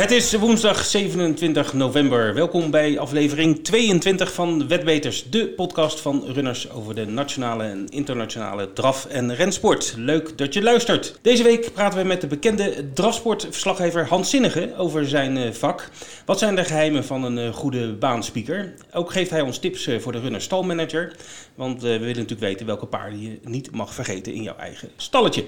[0.00, 2.34] Het is woensdag 27 november.
[2.34, 8.72] Welkom bij aflevering 22 van Wetbeters, de podcast van runners over de nationale en internationale
[8.72, 9.94] draf- en rensport.
[9.96, 11.18] Leuk dat je luistert.
[11.22, 15.88] Deze week praten we met de bekende drafsportverslaggever Hans Zinnige over zijn eh, vak.
[16.24, 18.74] Wat zijn de geheimen van een eh, goede baanspeaker?
[18.92, 21.16] Ook geeft hij ons tips eh, voor de runner stalmanager.
[21.54, 25.44] Want we willen natuurlijk weten welke paarden je niet mag vergeten in jouw eigen stalletje.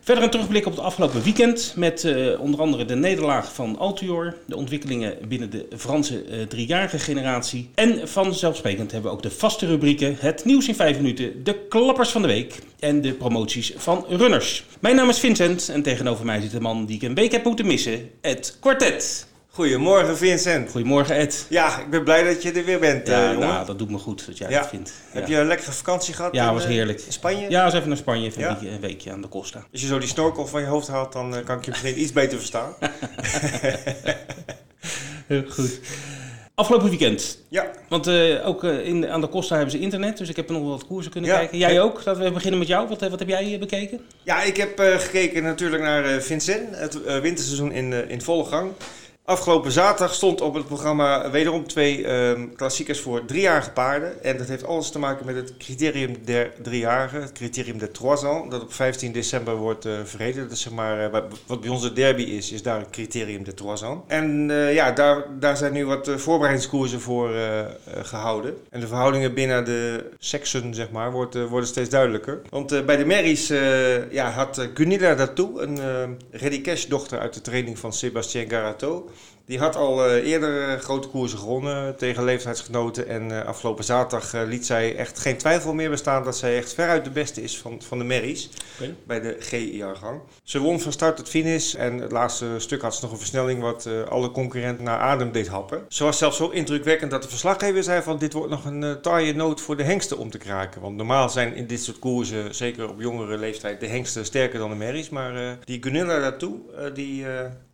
[0.00, 4.36] Verder een terugblik op het afgelopen weekend met eh, onder andere de nederlaag van Altior,
[4.46, 9.66] de ontwikkelingen binnen de Franse eh, driejarige generatie en vanzelfsprekend hebben we ook de vaste
[9.66, 14.04] rubrieken, het nieuws in 5 minuten, de klappers van de week en de promoties van
[14.08, 14.64] runners.
[14.80, 17.44] Mijn naam is Vincent en tegenover mij zit de man die ik een week heb
[17.44, 19.28] moeten missen, Ed Quartet.
[19.60, 20.70] Goedemorgen Vincent.
[20.70, 21.46] Goedemorgen Ed.
[21.48, 23.48] Ja, ik ben blij dat je er weer bent, eh, Ja, jongen.
[23.48, 24.58] nou, dat doet me goed dat jij Ja.
[24.58, 24.92] het vindt.
[25.10, 26.34] Heb je een lekkere vakantie gehad?
[26.34, 27.00] Ja, in, was eh, heerlijk.
[27.06, 27.50] In Spanje?
[27.50, 29.64] Ja, eens even naar Spanje, even een, weekje, een weekje aan de Costa.
[29.72, 32.00] Als je zo die snorkel van je hoofd haalt, dan eh, kan ik je misschien
[32.00, 32.74] iets beter verstaan.
[35.26, 35.80] Heel goed.
[36.54, 40.28] Afgelopen weekend, Ja, Want eh, ook eh, in, aan de Costa hebben ze internet, dus
[40.28, 41.36] ik heb nog wat koersen kunnen Ja.
[41.38, 41.58] kijken.
[41.58, 42.04] Jij ook?
[42.04, 42.88] Laten we beginnen met jou.
[42.88, 44.00] Wat, eh, wat heb jij eh, bekeken?
[44.22, 46.76] ja ik heb eh, gekeken natuurlijk naar eh, Vincent.
[46.76, 48.70] Het eh, winterseizoen in, eh, in volle gang.
[49.24, 54.22] Afgelopen zaterdag stond op het programma wederom twee ehm, klassiekers voor driejarige paarden.
[54.22, 58.24] En dat heeft alles te maken met het criterium der driejarigen, het criterium der trois
[58.24, 60.42] ans, dat op 15 december wordt eh verreden.
[60.42, 61.10] Dat is zeg maar, eh,
[61.46, 64.00] wat- bij ons de derby is, is daar het criterium der trois ans.
[64.06, 67.66] En eh, ja, daar, daar zijn nu wat voorbereidingskoersen voor eh, eh,
[68.02, 68.56] gehouden.
[68.70, 72.40] En de verhoudingen binnen de seksen, zeg maar, wordt, worden steeds duidelijker.
[72.48, 73.46] Want bij de Merries
[74.10, 78.48] ja, had uh, Gunilla Datou, een eh Ready Cash dochter uit de training van Sébastien
[78.50, 79.10] Garato.
[79.50, 83.08] Die had al eh, eerder eh, grote koersen gewonnen tegen leeftijdsgenoten.
[83.08, 87.04] En eh, afgelopen zaterdag liet zij echt geen twijfel meer bestaan dat zij echt veruit
[87.04, 88.50] de beste is van, van de Merries.
[89.06, 90.20] Bij de G-jaargang.
[90.42, 91.74] Ze won van start tot finish.
[91.74, 95.48] En het laatste stuk had ze nog een versnelling wat alle concurrenten naar adem deed
[95.48, 95.84] happen.
[95.88, 99.34] Ze was zelfs zo indrukwekkend dat de verslaggever zei van dit wordt nog een taaie
[99.34, 100.80] noot voor de hengsten om te kraken.
[100.80, 104.70] Want normaal zijn in dit soort koersen, zeker op jongere leeftijd, de hengsten sterker dan
[104.70, 105.08] de Merries.
[105.08, 106.58] Maar die Gunilla daartoe,
[106.94, 107.26] die...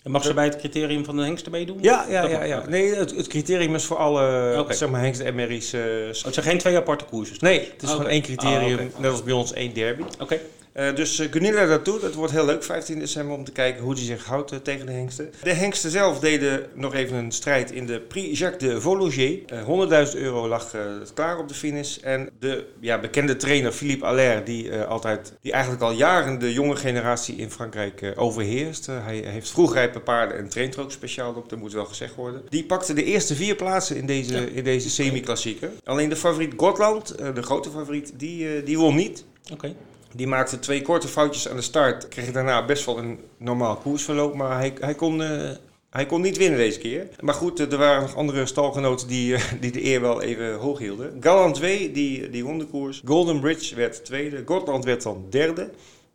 [0.06, 1.78] En mag ze bij het criterium van de hengsten meedoen?
[1.80, 2.44] ja, ja, ja.
[2.44, 2.62] ja.
[2.68, 5.72] Nee, het, het criterium is voor alle zeg maar, hengsten en merries.
[5.72, 7.36] eh, Oh, het zijn geen twee aparte koersen?
[7.40, 10.02] nee, het is gewoon één criterium, Ah, net als bij ons één derby.
[10.20, 10.40] Oké.
[10.76, 13.94] Eh, dus uh, Gunilla daartoe, dat wordt heel leuk, 15 december, om te kijken hoe
[13.94, 15.30] die zich houdt eh, tegen de hengsten.
[15.42, 19.38] De hengsten zelf deden nog even een strijd in de Prix Jacques de Vologer.
[19.46, 20.80] Eh 100.000 euro lag eh,
[21.14, 21.96] klaar op de finish.
[21.96, 26.52] En de ja, bekende trainer Philippe Allaire, die, eh, altijd, die eigenlijk al jaren de
[26.52, 28.88] jonge generatie in Frankrijk eh, overheerst.
[28.88, 32.14] Eh, hij heeft vroegrijpe paarden en traint er ook speciaal op, dat moet wel gezegd
[32.14, 32.42] worden.
[32.48, 34.46] Die pakte de eerste vier plaatsen in deze, Ja.
[34.54, 35.70] in deze semi-klassieker.
[35.84, 39.24] Alleen de favoriet Gotland, eh, de grote favoriet, die, eh, die won niet.
[39.52, 39.74] Oké.
[40.16, 42.08] Die maakte twee korte foutjes aan de start.
[42.08, 44.34] Kreeg daarna best wel een normaal koersverloop.
[44.34, 45.50] Maar hij, hij, kon, eh,
[45.90, 47.08] hij kon niet winnen deze keer.
[47.20, 50.54] Maar goed, eh, er waren nog andere stalgenoten die, eh, die de eer wel even
[50.54, 51.16] hoog hielden.
[51.20, 53.02] Gallant 2, die, die won de koers.
[53.04, 54.42] Golden Bridge werd tweede.
[54.44, 55.70] Gotland werd dan derde.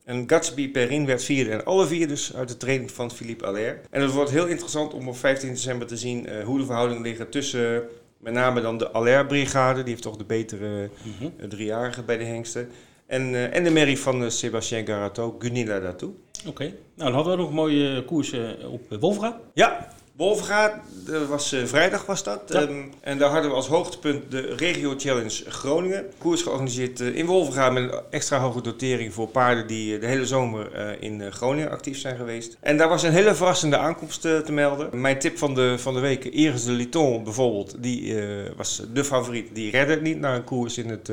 [0.05, 1.51] En Gatsby Perrin werd vierde.
[1.51, 3.77] En alle vier dus uit de training van Philippe Allaire.
[3.89, 7.29] En het wordt heel interessant om op 15 december te zien hoe de verhoudingen liggen
[7.29, 7.83] tussen...
[8.17, 9.79] met name dan de Allaire-brigade.
[9.79, 11.47] Die heeft toch de betere Mhm.
[11.47, 12.69] driejarige bij de hengsten.
[13.11, 16.11] En, eh, en de merrie van uh, Sébastien Garato, Gunilla daartoe.
[16.47, 16.63] Oké.
[16.63, 19.39] Nou, dan hadden we nog een mooie koersen op eh, Wolfga.
[19.53, 19.87] Ja,
[21.05, 22.41] Dat was, eh, vrijdag was dat.
[22.47, 22.61] Ja.
[22.61, 26.05] Ehm, en daar hadden we als hoogtepunt de Regio Challenge Groningen.
[26.17, 30.07] Koers georganiseerd eh, in Wolfgaard met een extra hoge dotering voor paarden die eh, de
[30.07, 32.57] hele zomer in Groningen actief zijn geweest.
[32.59, 35.01] En daar was een hele verrassende aankomst te melden.
[35.01, 38.15] Mijn tip van de, van de week, Iris de Liton bijvoorbeeld, die
[38.55, 39.55] was de favoriet.
[39.55, 41.11] Die redde het niet naar een koers in het,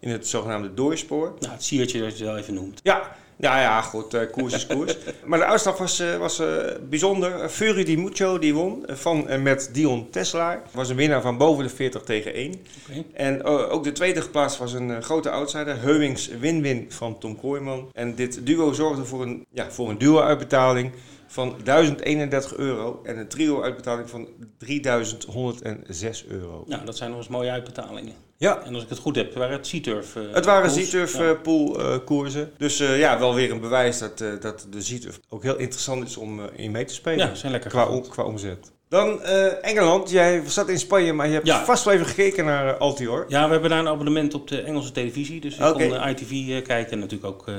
[0.00, 1.34] in het zogenaamde doorspoor.
[1.38, 2.80] Nou, het siertje dat je het wel even noemt.
[2.82, 4.96] Ja, ja, ja goed, eh, koers is koers.
[5.26, 6.46] maar de uitslag was, eh, was eh,
[6.88, 7.48] bijzonder.
[7.48, 10.62] Fury Di Mucho die won van en met Dion Tesla.
[10.72, 12.54] Was een winnaar van boven de 40 tegen 1.
[12.88, 13.04] Oké.
[13.12, 15.80] En ook de tweede geplaatst was een grote outsider.
[15.80, 17.88] Heumings Win-Win van Tom Kooijman.
[17.92, 20.92] En dit duo zorgde voor een, ja, voor een duo-uitbetaling
[21.32, 23.00] van 1031 euro.
[23.04, 24.28] En een trio-uitbetaling van
[24.58, 26.64] 3106 euro.
[26.66, 28.14] Nou, dat zijn nog eens mooie uitbetalingen.
[28.36, 30.70] Ja, En als ik het goed heb, waren het Sea-Turf eh, Het waren.
[30.70, 31.30] Z-Turf Ja.
[31.30, 32.50] eh, pool eh, koersen.
[32.58, 36.40] Dus ja, wel weer een bewijs dat, dat de Z-Turf ook heel interessant is om
[36.56, 37.26] in mee te spelen.
[37.28, 38.72] Ja, zijn lekker qua, om- qua omzet.
[38.90, 40.10] Dan eh, Engeland.
[40.10, 41.64] Jij zat in Spanje, maar je hebt Ja.
[41.64, 43.24] vast wel even gekeken naar eh, Altior.
[43.28, 45.40] Ja, we hebben daar een abonnement op de Engelse televisie.
[45.40, 47.54] Dus ik kon eh, ITV kijken en natuurlijk ook eh,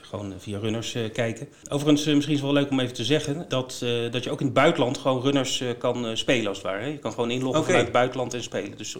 [0.00, 1.48] gewoon via runners kijken.
[1.68, 4.44] Overigens, misschien is het wel leuk om even te zeggen dat, dat je ook in
[4.46, 6.80] het buitenland gewoon runners kan spelen als het ware.
[6.82, 6.86] hè.
[6.88, 8.76] Je kan gewoon inloggen vanuit het buitenland en spelen.
[8.76, 8.94] Dus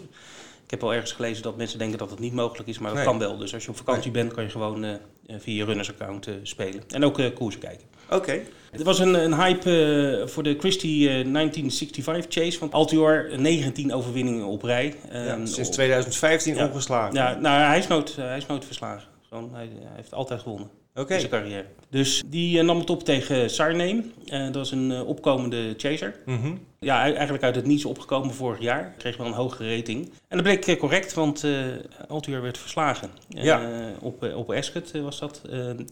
[0.65, 2.97] ik heb al ergens gelezen dat mensen denken dat het niet mogelijk is, maar dat
[2.99, 3.07] Nee.
[3.07, 3.37] kan wel.
[3.37, 4.97] Dus als je op vakantie bent, kan je gewoon
[5.27, 6.83] via je runners-account eh, spelen.
[6.89, 7.85] En ook koersen kijken.
[8.09, 8.41] Oké.
[8.71, 12.59] Er was een, een hype eh, voor de Christie eh, 1965 Chase.
[12.59, 14.93] Want Altior 19 overwinningen op rij.
[15.11, 16.65] Ja, Ehm, sinds op- 2015 Ja.
[16.67, 17.13] ongeslagen.
[17.15, 19.07] Ja, nou, hij is nooit, hij is nooit verslagen.
[19.29, 21.65] Gewoon, hij, hij heeft altijd gewonnen in zijn carrière.
[21.89, 24.03] Dus die eh, nam het op tegen Sarname.
[24.25, 26.15] Eh, dat was een eh, opkomende chaser.
[26.25, 26.53] Mhm.
[26.85, 28.93] Ja, e- eigenlijk uit het niets opgekomen vorig jaar.
[28.97, 30.05] Kreeg wel een hogere rating.
[30.27, 31.45] En dat bleek eh, correct, want
[32.07, 33.09] Altior werd verslagen.
[33.29, 33.61] Eh, Ja.
[33.99, 35.41] op, op Ascot was dat.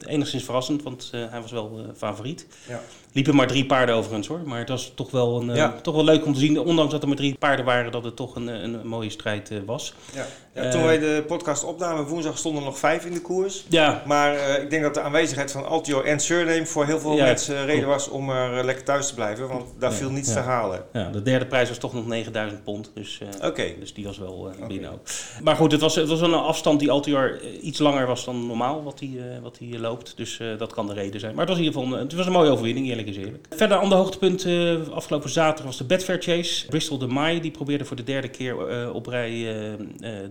[0.08, 2.48] Enigszins verrassend, want hij was wel favoriet.
[2.68, 2.80] Ja.
[3.14, 4.40] Liepen maar drie paarden overigens hoor.
[4.46, 5.76] Maar het was toch wel, een, Ja.
[5.82, 8.16] toch wel leuk om te zien, ondanks dat er maar drie paarden waren, dat het
[8.16, 9.94] toch een, een, mooie strijd was.
[10.14, 10.26] Ja.
[10.54, 13.66] Ja, toen wij de podcast opnamen woensdag stonden er nog vijf in de koers.
[13.70, 17.66] Ja, Maar ik denk dat de aanwezigheid van Altio en Surname voor heel veel mensen
[17.66, 19.48] reden was om er lekker thuis te blijven.
[19.48, 20.79] Want daar viel niets te halen.
[20.94, 22.92] Ja, de derde prijs was toch nog 9000 pond.
[22.94, 23.74] Dus, Oké.
[23.80, 24.68] dus die was wel Oké.
[24.68, 25.00] binnen ook.
[25.44, 28.48] Maar goed, het was, het was een afstand die Altior eh, iets langer was dan
[28.48, 30.14] normaal wat hij, wat hij loopt.
[30.16, 31.36] Dus dat kan de reden zijn.
[31.36, 33.48] Maar het was in ieder geval een, het was een mooie overwinning, eerlijk is eerlijk.
[33.50, 36.66] Verder, ander hoogtepunt eh, afgelopen zaterdag was de Betfair Chase.
[36.66, 39.30] Bristol de Mai, die probeerde voor de derde keer op rij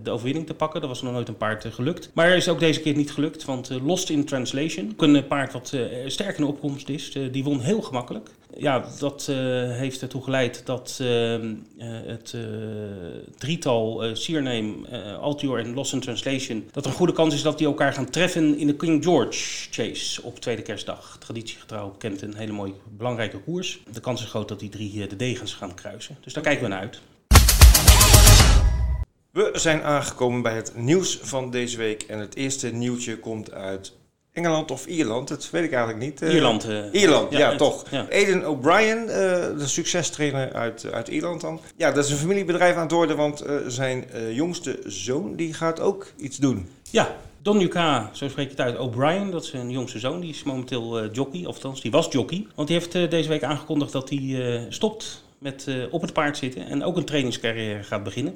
[0.03, 0.81] de overwinning te pakken.
[0.81, 2.11] Dat was nog nooit een paard gelukt.
[2.13, 5.73] Maar is ook deze keer niet gelukt, want Lost in Translation, ook een paard wat
[6.05, 8.29] sterk in de opkomst is, die won heel gemakkelijk.
[8.57, 9.35] Ja, dat eh,
[9.71, 11.41] heeft ertoe geleid dat eh, eh,
[12.05, 12.41] het eh,
[13.37, 17.57] drietal Seername, eh Altior en Lost in Translation, dat er een goede kans is dat
[17.57, 21.17] die elkaar gaan treffen in de King George Chase op tweede kerstdag.
[21.19, 23.79] Traditiegetrouw kent een hele mooie belangrijke koers.
[23.91, 26.17] De kans is groot dat die drie de degens gaan kruisen.
[26.21, 27.01] Dus daar kijken we naar uit.
[29.31, 32.03] We zijn aangekomen bij het nieuws van deze week.
[32.03, 33.97] En het eerste nieuwtje komt uit
[34.39, 35.27] Engeland of Ierland.
[35.27, 36.21] Dat weet ik eigenlijk niet.
[36.21, 36.63] Eh, Ierland.
[36.63, 37.83] eh, Ierland, ja, toch.
[38.11, 39.07] Aiden O'Brien, eh,
[39.57, 41.59] de succestrainer uit, uit Ierland dan.
[41.75, 46.07] Ja, dat is een familiebedrijf aan het worden, want zijn jongste zoon die gaat ook
[46.17, 46.69] iets doen.
[46.91, 50.19] Ja, Don Yuka, zo spreek je het uit, O'Brien, dat is zijn jongste zoon.
[50.19, 52.47] Die is momenteel eh, jockey, of althans, die was jockey.
[52.55, 56.65] Want die heeft deze week aangekondigd dat hij stopt met eh, op het paard zitten
[56.65, 58.33] en ook een trainingscarrière gaat beginnen.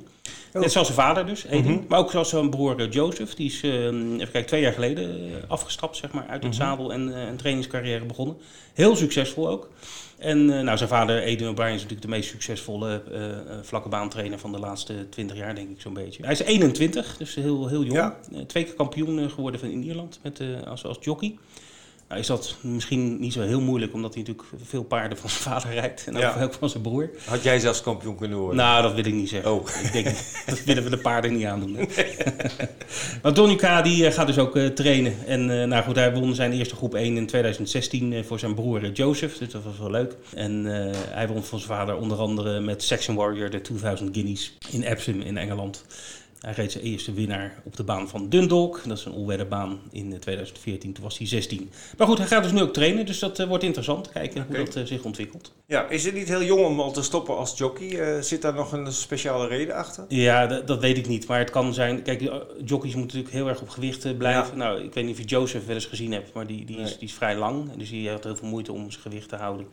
[0.54, 0.62] Oh.
[0.62, 1.72] Net zoals zijn vader dus, Aiden.
[1.72, 1.84] Mhm.
[1.88, 3.36] Maar ook zoals zijn broer eh, Joseph.
[3.36, 6.62] Die is, eh, even kijken, twee jaar geleden afgestapt zeg maar, uit het Mhm.
[6.62, 8.38] zadel en een trainingscarrière begonnen.
[8.74, 9.70] Heel succesvol ook.
[10.18, 13.02] En nou, zijn vader, Aiden O'Brien, is natuurlijk de meest succesvolle
[13.62, 16.24] vlakke baantrainer van de laatste 20 jaar, denk ik zo'n beetje.
[16.24, 17.98] Hij is 21, dus heel, heel jong.
[17.98, 18.18] Ja.
[18.48, 21.36] Twee keer kampioen geworden van in Ierland met, als, als jockey.
[22.08, 25.42] Nou is dat misschien niet zo heel moeilijk, omdat hij natuurlijk veel paarden van zijn
[25.42, 26.04] vader rijdt.
[26.08, 26.42] En ook, Ja.
[26.44, 27.10] ook van zijn broer.
[27.26, 28.58] Had jij zelfs kampioen kunnen worden?
[28.58, 29.52] Nou, dat wil ik niet zeggen.
[29.54, 29.68] Oh.
[29.84, 30.06] Ik denk,
[30.46, 31.78] dat willen we de paarden niet aandoen.
[33.22, 33.84] maar Donny K.
[33.84, 35.14] die eh, gaat dus ook eh, trainen.
[35.26, 38.54] En eh, nou goed, hij won zijn eerste groep 1 in 2016 eh, voor zijn
[38.54, 39.38] broer Joseph.
[39.38, 40.16] Dus dat was wel leuk.
[40.36, 40.66] En
[41.10, 45.22] hij won van zijn vader onder andere met Saxon Warrior de 2000 Guineas in Epsom
[45.22, 45.86] in Engeland.
[46.44, 48.82] Hij reed zijn eerste winnaar op de baan van Dundalk.
[48.86, 50.94] Dat is een onwedderbaan in eh, 2014.
[50.94, 51.72] Toen was hij 16.
[51.98, 53.06] Maar goed, hij gaat dus nu ook trainen.
[53.06, 54.10] Dus dat eh, wordt interessant.
[54.10, 55.52] Kijken hoe dat eh, zich ontwikkelt.
[55.74, 58.00] Ja, is het niet heel jong om al te stoppen als jockey?
[58.00, 60.06] Eh, zit daar nog een speciale reden achter?
[60.08, 61.28] Ja, dat, dat weet ik niet.
[61.28, 62.02] Maar het kan zijn.
[62.02, 62.36] Kijk, eh,
[62.66, 64.58] jockeys moeten natuurlijk heel erg op gewicht eh, blijven.
[64.58, 66.98] Nou, ik weet niet of je Joseph wel eens gezien hebt, maar die, die, is,
[66.98, 67.76] die is vrij lang.
[67.78, 69.68] Dus die had heel veel moeite om zijn gewicht te houden.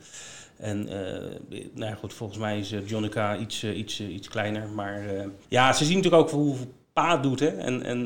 [0.61, 4.67] En eh, nou goed, volgens mij is eh, Jonica iets, eh, iets, iets kleiner.
[4.69, 5.03] Maar
[5.47, 7.39] ja, ze zien natuurlijk ook hoeveel Pa doet.
[7.39, 7.47] Hè?
[7.47, 8.05] En, en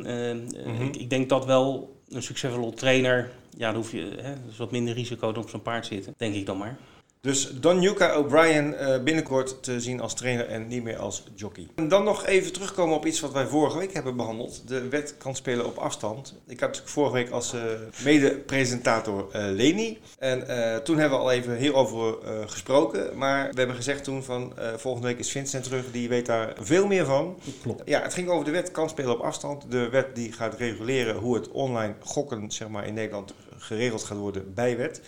[0.65, 0.83] Mhm.
[0.83, 3.31] ik, ik denk dat wel een succesvolle trainer.
[3.57, 6.13] Ja, dan hoef je hè, dus wat minder risico dan op zo'n paard zitten.
[6.17, 6.77] Denk ik dan maar.
[7.25, 11.67] Dus Don Yuka O'Brien eh, binnenkort te zien als trainer en niet meer als jockey.
[11.75, 14.67] En dan nog even terugkomen op iets wat wij vorige week hebben behandeld.
[14.67, 16.35] De wet kan spelen op afstand.
[16.47, 17.61] Ik had natuurlijk vorige week als eh,
[18.03, 19.99] mede-presentator eh, Leni.
[20.19, 20.43] En
[20.83, 22.17] toen hebben we al even hierover
[22.47, 23.17] gesproken.
[23.17, 25.91] Maar we hebben gezegd toen van volgende week is Vincent terug.
[25.91, 27.39] Die weet daar veel meer van.
[27.61, 27.81] Klopt.
[27.85, 29.71] Ja, het ging over de wet kan spelen op afstand.
[29.71, 34.17] De wet die gaat reguleren hoe het online gokken zeg maar, in Nederland geregeld gaat
[34.17, 35.01] worden bij wet.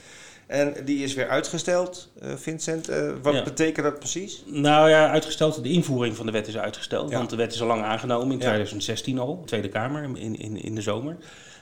[0.47, 2.89] En die is weer uitgesteld, eh, Vincent.
[2.89, 3.43] Eh, wat Ja.
[3.43, 4.43] betekent dat precies?
[4.45, 5.63] Nou ja, uitgesteld.
[5.63, 7.09] De invoering van de wet is uitgesteld.
[7.09, 7.17] Ja.
[7.17, 8.45] Want de wet is al lang aangenomen in Ja.
[8.45, 11.17] 2016 al, Tweede Kamer, in, in, in de zomer.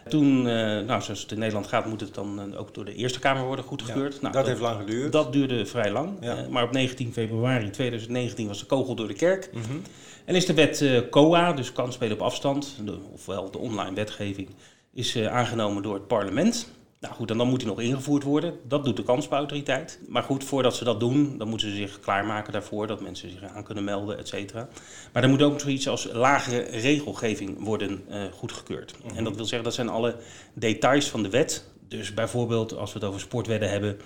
[0.09, 3.19] Toen, eh, nou, zoals het in Nederland gaat, moet het dan ook door de Eerste
[3.19, 4.21] Kamer worden goedgekeurd.
[4.21, 5.11] nou, dat heeft lang geduurd.
[5.11, 6.17] dat duurde vrij lang.
[6.21, 6.35] Ja.
[6.49, 9.49] Maar op 19 februari 2019 was de kogel door de kerk.
[9.53, 9.63] Mhm.
[10.25, 14.47] En is de wet COA, dus kan spelen op afstand, de, ofwel de online wetgeving,
[14.93, 16.67] is aangenomen door het parlement.
[17.05, 18.59] Nou goed, en dan moet die nog ingevoerd worden.
[18.67, 19.99] Dat doet de kansspelautoriteit.
[20.07, 23.43] Maar goed, voordat ze dat doen, dan moeten ze zich klaarmaken daarvoor, dat mensen zich
[23.43, 24.67] aan kunnen melden, et cetera.
[25.13, 28.95] Maar er moet ook zoiets als lagere regelgeving worden eh, goedgekeurd.
[29.15, 30.15] En dat wil zeggen, dat zijn alle
[30.53, 31.65] details van de wet.
[31.87, 33.97] Dus bijvoorbeeld als we het over sportwedden hebben,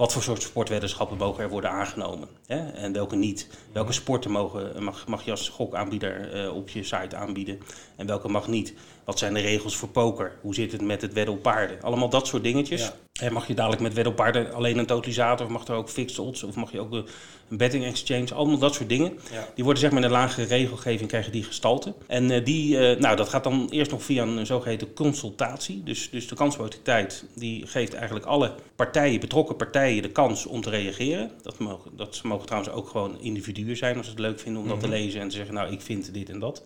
[0.00, 2.70] wat voor soort sportweddenschappen mogen er worden aangenomen hè?
[2.70, 3.48] en welke niet.
[3.72, 7.60] Welke sporten mogen, mag, mag je als gokaanbieder uh, op je site aanbieden
[7.96, 8.74] en welke mag niet.
[9.10, 10.32] Wat zijn de regels voor poker?
[10.40, 11.82] Hoe zit het met het wedden op paarden?
[11.82, 12.92] Allemaal dat soort dingetjes.
[13.12, 15.88] En mag je dadelijk met wedden op paarden alleen een totalisator of mag er ook
[15.88, 17.06] fixed odds of mag je ook een
[17.48, 18.34] betting exchange?
[18.34, 19.18] Allemaal dat soort dingen.
[19.54, 21.94] Die worden zeg maar in een lagere regelgeving krijgen die gestalte.
[22.06, 25.82] En uh, die, uh, nou dat gaat dan eerst nog via een zogeheten consultatie.
[25.82, 30.70] Dus, dus de kansautoriteit die geeft eigenlijk alle partijen, betrokken partijen, de kans om te
[30.70, 31.30] reageren.
[31.42, 34.68] Dat mogen, dat mogen trouwens ook gewoon individuen zijn als ze het leuk vinden om
[34.68, 36.62] dat te lezen en te zeggen, nou ik vind dit en dat.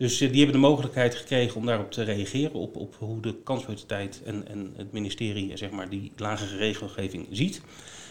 [0.00, 3.34] Dus uh, die hebben de mogelijkheid gekregen om daarop te reageren, op, op hoe de
[3.44, 7.60] kansautoriteit en, en het ministerie zeg maar, die lagere regelgeving ziet.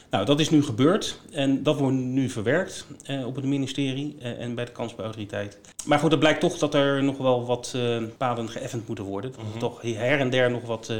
[0.09, 4.39] Nou, dat is nu gebeurd en dat wordt nu verwerkt eh, op het ministerie eh,
[4.39, 5.59] en bij de kansbouwautoriteit.
[5.85, 9.31] Maar goed, het blijkt toch dat er nog wel wat uh, paden geëffend moeten worden.
[9.31, 10.93] Dat er toch her en der nog wat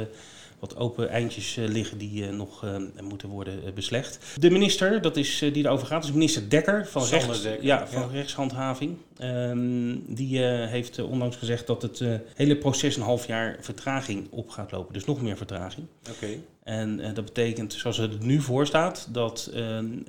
[0.60, 4.20] wat open eindjes uh, liggen die uh, nog uh, moeten worden beslecht.
[4.40, 8.02] De minister, dat is, die erover gaat, is minister Dekker van, rechts, Dekker, ja, van
[8.02, 8.08] ja.
[8.12, 8.98] rechtshandhaving.
[9.22, 12.04] Um, die heeft onlangs gezegd dat het
[12.36, 14.94] hele proces een half jaar vertraging op gaat lopen.
[14.94, 15.88] Dus nog meer vertraging.
[16.16, 16.42] Okay.
[16.64, 20.04] En dat betekent, zoals het nu voor staat, dat um,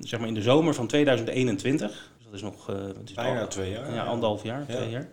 [0.00, 3.48] zeg maar in de zomer van 2021, dus dat is nog wat is bijna al,
[3.48, 4.74] twee jaar, ja, anderhalf jaar, ja.
[4.74, 5.08] twee jaar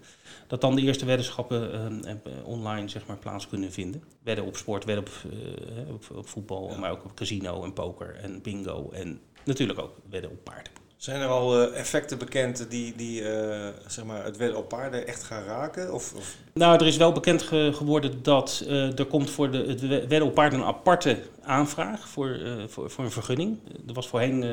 [0.51, 4.03] dat dan de eerste weddenschappen uh, online zeg maar, plaats kunnen vinden.
[4.23, 6.77] Wedden op sport, wedden op, uh, op, op, voetbal, ja.
[6.77, 10.73] maar ook op casino en poker en bingo en natuurlijk ook wedden op paarden.
[11.01, 15.07] Zijn er al uh, effecten bekend die, die uh, zeg maar het wedden op paarden
[15.07, 15.93] echt gaan raken?
[15.93, 16.35] Of, of?
[16.53, 20.21] Nou, er is wel bekend ge geworden dat uh, er komt voor de, het wedden
[20.21, 23.57] op paarden een aparte aanvraag voor, voor, voor een vergunning.
[23.87, 24.45] Er was voorheen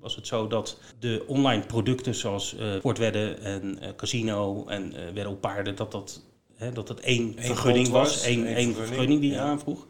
[0.00, 5.76] was het zo dat de online producten zoals sportwedden en casino en wedden op paarden,
[5.76, 6.22] dat dat,
[6.56, 9.42] hè, dat, dat één Eén vergunning was, één, één vergunning, vergunning die je ja.
[9.42, 9.86] aanvroeg.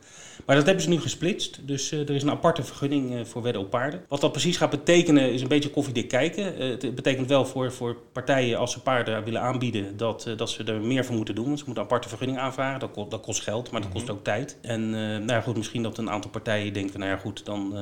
[0.46, 1.61] Maar dat hebben ze nu gesplitst.
[1.66, 4.04] Dus uh, er is een aparte vergunning uh, voor wedden op paarden.
[4.08, 6.62] Wat dat precies gaat betekenen is een beetje koffiedik kijken.
[6.62, 10.64] Uh, het betekent wel voor, voor partijen als ze paarden willen aanbieden dat, dat ze
[10.64, 11.46] er meer voor moeten doen.
[11.46, 12.80] Want ze moeten een aparte vergunning aanvragen.
[12.80, 14.56] Dat, kost, dat kost geld, maar dat kost ook tijd.
[14.61, 17.75] En nou ja, goed, misschien dat een aantal partijen denken, nou ja goed, dan...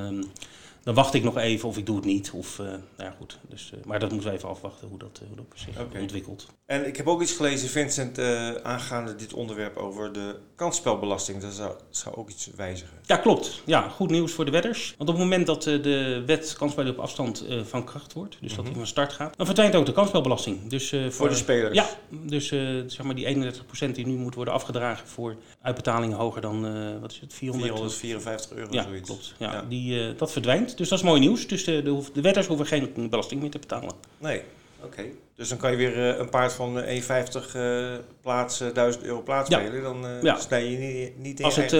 [0.85, 2.31] dan wacht ik nog even of ik doe het niet.
[2.31, 3.39] Of, nou ja, goed.
[3.49, 6.01] Dus, maar dat moeten we even afwachten hoe dat, hoe dat zich Oké.
[6.01, 6.47] ontwikkelt.
[6.67, 11.43] En ik heb ook iets gelezen, Vincent, uh, aangaande dit onderwerp over de kansspelbelasting.
[11.43, 12.99] Dat zou, zou ook iets wijzigen.
[13.03, 13.63] Ja, klopt.
[13.65, 14.95] Ja, goed nieuws voor de wedders.
[14.99, 18.65] Want op het moment dat de wet kansspelen op afstand van kracht wordt, dus dat
[18.65, 20.69] die van start gaat, dan verdwijnt ook de kansspelbelasting.
[20.69, 21.75] Dus, voor, voor, de spelers?
[21.75, 22.49] Ja, dus
[22.87, 23.53] zeg maar die
[23.89, 27.95] 31% die nu moet worden afgedragen voor uitbetalingen hoger dan, wat is het, 400?
[27.95, 29.09] 454 euro ja, zoiets.
[29.09, 29.35] Klopt.
[29.39, 29.65] Ja, ja.
[29.69, 30.74] Die, dat verdwijnt.
[30.77, 31.47] Dus dat is mooi nieuws.
[31.47, 33.91] Dus de, de, de wedders hoeven geen belasting meer te betalen.
[34.19, 34.43] Nee.
[34.79, 35.13] Oké, okay.
[35.37, 39.23] dus dan kan je weer uh, een paard van uh, 1,50 uh, plaats, 1000 euro
[39.23, 39.59] plaats ja.
[39.59, 39.83] spelen.
[39.83, 40.37] Dan ja.
[40.37, 41.73] snij je niet, niet in als, het,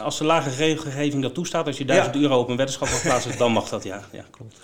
[0.00, 3.38] als de lage regelgeving dat toestaat, als je 1000 euro op een weddenschap mag plaatsen,
[3.38, 4.02] dan mag dat, ja.
[4.12, 4.56] Ja, klopt.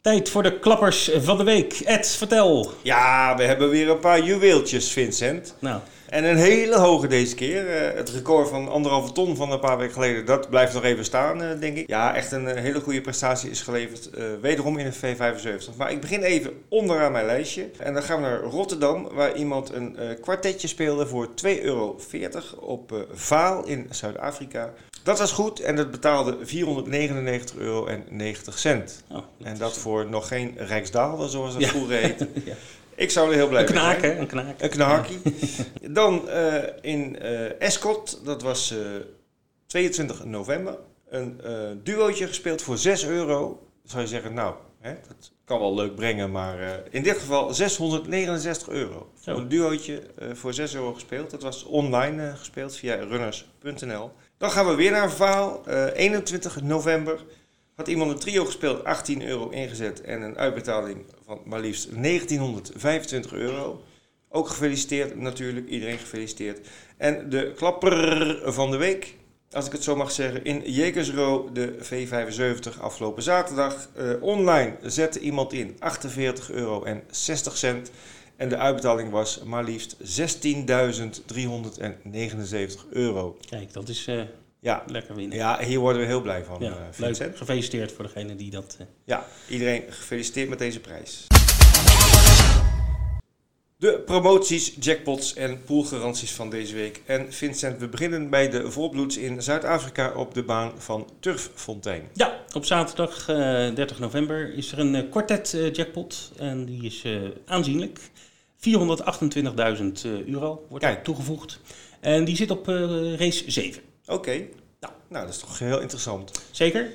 [0.00, 1.72] Tijd voor de klappers van de week.
[1.72, 2.72] Ed, vertel.
[2.82, 5.54] Ja, we hebben weer een paar juweeltjes, Vincent.
[5.58, 5.80] Nou.
[6.10, 7.64] En een hele hoge deze keer.
[7.64, 11.04] Uh, het record van anderhalve ton van een paar weken geleden, dat blijft nog even
[11.04, 11.88] staan, uh, denk ik.
[11.88, 14.10] Ja, echt een uh, hele goede prestatie is geleverd.
[14.40, 15.76] wederom in een V75.
[15.76, 17.70] Maar ik begin even onderaan mijn lijstje.
[17.78, 21.96] En dan gaan we naar Rotterdam, waar iemand een kwartetje speelde voor 2,40 euro
[22.60, 24.72] op Vaal in Zuid-Afrika.
[25.02, 27.88] Dat was goed en dat betaalde 499,90 euro.
[29.10, 31.68] Oh, en dat voor nog geen Rijksdaalder, zoals het Ja.
[31.68, 32.28] vroeger heette.
[32.44, 32.54] ja.
[33.00, 34.00] Ik zou er heel blij Een mee zijn.
[34.02, 34.18] hè?
[34.18, 34.60] Een knaak.
[35.08, 35.18] Een.
[36.00, 38.78] Dan eh, in eh Escot, dat was eh
[39.66, 40.78] 22 november,
[41.08, 41.52] een eh
[41.82, 43.66] duootje gespeeld voor 6 euro.
[43.84, 47.54] Zou je zeggen, nou, hè, dat kan wel leuk brengen, maar eh, in dit geval
[47.54, 49.12] 669 euro.
[49.20, 49.36] Zo.
[49.36, 51.30] Een duootje eh, voor 6 euro gespeeld.
[51.30, 54.10] Dat was online eh, gespeeld via runners.nl.
[54.38, 57.24] Dan gaan we weer naar Vaal, eh 21 november.
[57.80, 63.32] Had iemand een trio gespeeld, 18 euro ingezet en een uitbetaling van maar liefst 1925
[63.32, 63.82] euro.
[64.28, 66.68] Ook gefeliciteerd natuurlijk, iedereen gefeliciteerd.
[66.96, 69.16] En de klapper van de week,
[69.50, 73.88] als ik het zo mag zeggen, in Jekersro, de V75 afgelopen zaterdag.
[73.94, 77.90] Eh, online zette iemand in 48 euro en 60 cent.
[78.36, 80.00] En de uitbetaling was maar liefst 16.379
[82.90, 83.36] euro.
[83.48, 84.22] Kijk, dat is eh,
[84.60, 85.36] Ja, lekker winnen.
[85.36, 86.94] ja, hier worden we heel blij van, Ja, eh, leuk.
[86.94, 87.36] Vincent.
[87.36, 88.76] Gefeliciteerd voor degene die dat...
[88.78, 91.26] eh, Ja, iedereen gefeliciteerd met deze prijs.
[93.76, 97.02] De promoties, jackpots en poolgaranties van deze week.
[97.06, 102.08] En Vincent, we beginnen bij de volbloeds in Zuid-Afrika op de baan van Turffontein.
[102.14, 103.36] Ja, op zaterdag eh,
[103.74, 106.32] 30 november is er een eh, kwartet eh, jackpot.
[106.38, 107.12] En die is eh,
[107.46, 107.98] aanzienlijk.
[108.56, 108.66] 428.000
[110.26, 111.04] euro wordt Kijk.
[111.04, 111.60] toegevoegd.
[112.00, 113.82] En die zit op eh, race 7.
[114.10, 114.30] Oké,
[114.80, 116.42] Nou, Nou, dat is toch heel interessant.
[116.50, 116.90] Zeker.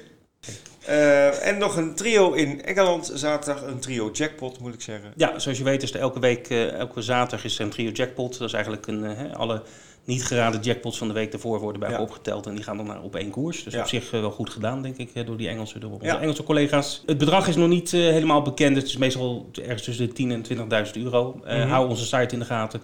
[0.89, 5.13] Uh, en nog een trio in Engeland zaterdag, een trio jackpot moet ik zeggen.
[5.15, 7.89] Ja, zoals je weet is er elke week, uh, elke zaterdag is er een trio
[7.89, 8.38] jackpot.
[8.38, 9.62] Dat is eigenlijk een, uh, alle
[10.03, 12.01] niet geraden jackpots van de week ervoor worden bij ja.
[12.01, 12.45] opgeteld.
[12.45, 13.63] En die gaan dan naar op één koers.
[13.63, 13.81] Dus ja.
[13.81, 16.19] op zich wel goed gedaan, denk ik, door die Engelse, door onze ja.
[16.19, 17.03] Engelse collega's.
[17.05, 18.75] Het bedrag is nog niet helemaal bekend.
[18.75, 21.34] Het is meestal ergens tussen de 10.000 en 20.000 euro.
[21.36, 21.69] Mm -hmm.
[21.69, 22.81] Hou onze site in de gaten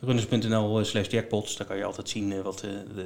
[0.00, 1.56] runners.nl slash jackpots.
[1.56, 3.02] Daar kan je altijd zien wat, de,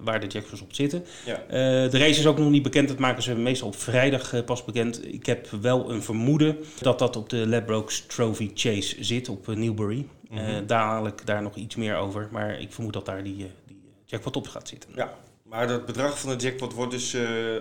[0.00, 1.04] waar de jackpots op zitten.
[1.24, 1.42] Ja.
[1.88, 2.88] De race is ook nog niet bekend.
[2.88, 5.12] Dat maken ze meestal op vrijdag pas bekend.
[5.12, 10.06] Ik heb wel een vermoeden dat dat op de Ladbrokes Trophy Chase zit op Newbury.
[10.30, 10.66] Mm -hmm.
[10.66, 12.28] dadelijk daar nog iets meer over.
[12.30, 14.90] Maar ik vermoed dat daar die, die jackpot op gaat zitten.
[14.94, 15.14] Ja.
[15.42, 17.16] Maar het bedrag van de jackpot wordt dus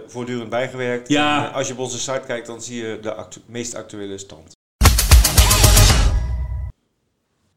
[0.07, 1.07] voortdurend bijgewerkt.
[1.07, 1.47] Ja.
[1.47, 4.54] En als je op onze site kijkt, dan zie je de actu meest actuele stand.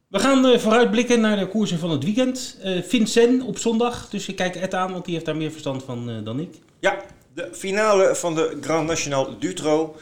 [0.09, 2.57] We gaan uh, vooruitblikken naar de koersen van het weekend.
[2.63, 5.83] Uh, Vincent op zondag, dus ik kijk Ed aan, want die heeft daar meer verstand
[5.83, 6.55] van uh, dan ik.
[6.79, 7.01] Ja,
[7.33, 9.95] de finale van de Grand National Dutro.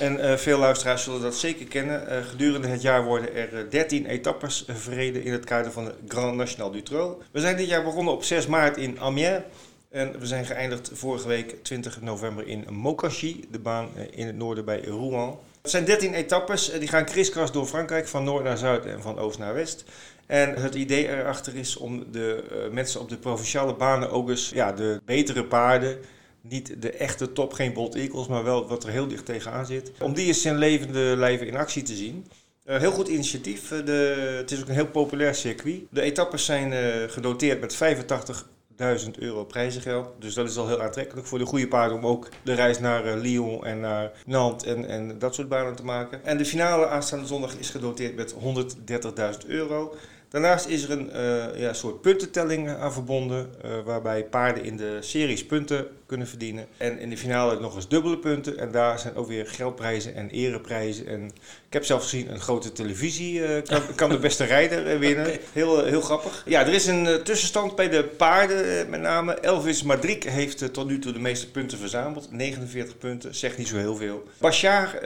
[0.00, 2.24] En veel luisteraars zullen dat zeker kennen.
[2.24, 6.70] gedurende het jaar worden er 13 etappes verreden in het kader van de Grand National
[6.70, 7.22] Dutro.
[7.30, 9.42] We zijn dit jaar begonnen op 6 maart in Amiens.
[9.90, 14.64] En we zijn geëindigd vorige week 20 november in Mokashi, de baan in het noorden
[14.64, 15.34] bij Rouen.
[15.66, 19.18] Het zijn 13 etappes, die gaan kriskras door Frankrijk, van noord naar zuid en van
[19.18, 19.84] oost naar west.
[20.26, 24.50] En het idee erachter is om de uh, mensen op de provinciale banen ook eens
[24.54, 25.98] ja, de betere paarden,
[26.40, 29.92] niet de echte top, geen Bolt Eagles, maar wel wat er heel dicht tegenaan zit,
[30.00, 32.26] om die eens in levende lijven in actie te zien.
[32.66, 33.68] Uh, heel goed initiatief.
[33.68, 35.80] De, het is ook een heel populair circuit.
[35.90, 40.08] De etappes zijn uh, gedoteerd met 85 1000 euro prijzengeld.
[40.18, 43.06] Dus dat is al heel aantrekkelijk voor de goede paarden om ook de reis naar
[43.06, 46.24] uh, Lyon en naar Nantes en, en dat soort banen te maken.
[46.24, 49.94] En de finale aanstaande zondag is gedoteerd met 130.000 euro.
[50.36, 54.96] Daarnaast is er een uh, ja, soort puntentelling aan verbonden, uh, waarbij paarden in de
[55.00, 56.66] series punten kunnen verdienen.
[56.76, 58.58] En in de finale nog eens dubbele punten.
[58.58, 61.06] En daar zijn ook weer geldprijzen en ereprijzen.
[61.06, 61.24] En
[61.66, 65.38] ik heb zelf gezien een grote televisie uh, kan, kan, de beste rijder winnen.
[65.52, 66.42] Heel, heel grappig.
[66.46, 69.34] Ja, er is een tussenstand bij de paarden met name.
[69.34, 72.32] Elvis Madrik heeft tot nu toe de meeste punten verzameld.
[72.32, 74.22] 49 punten, zegt niet zo heel veel.
[74.38, 75.00] Bachar,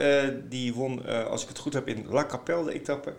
[0.49, 3.13] die won, als ik het goed heb, in La Capelle de etappe.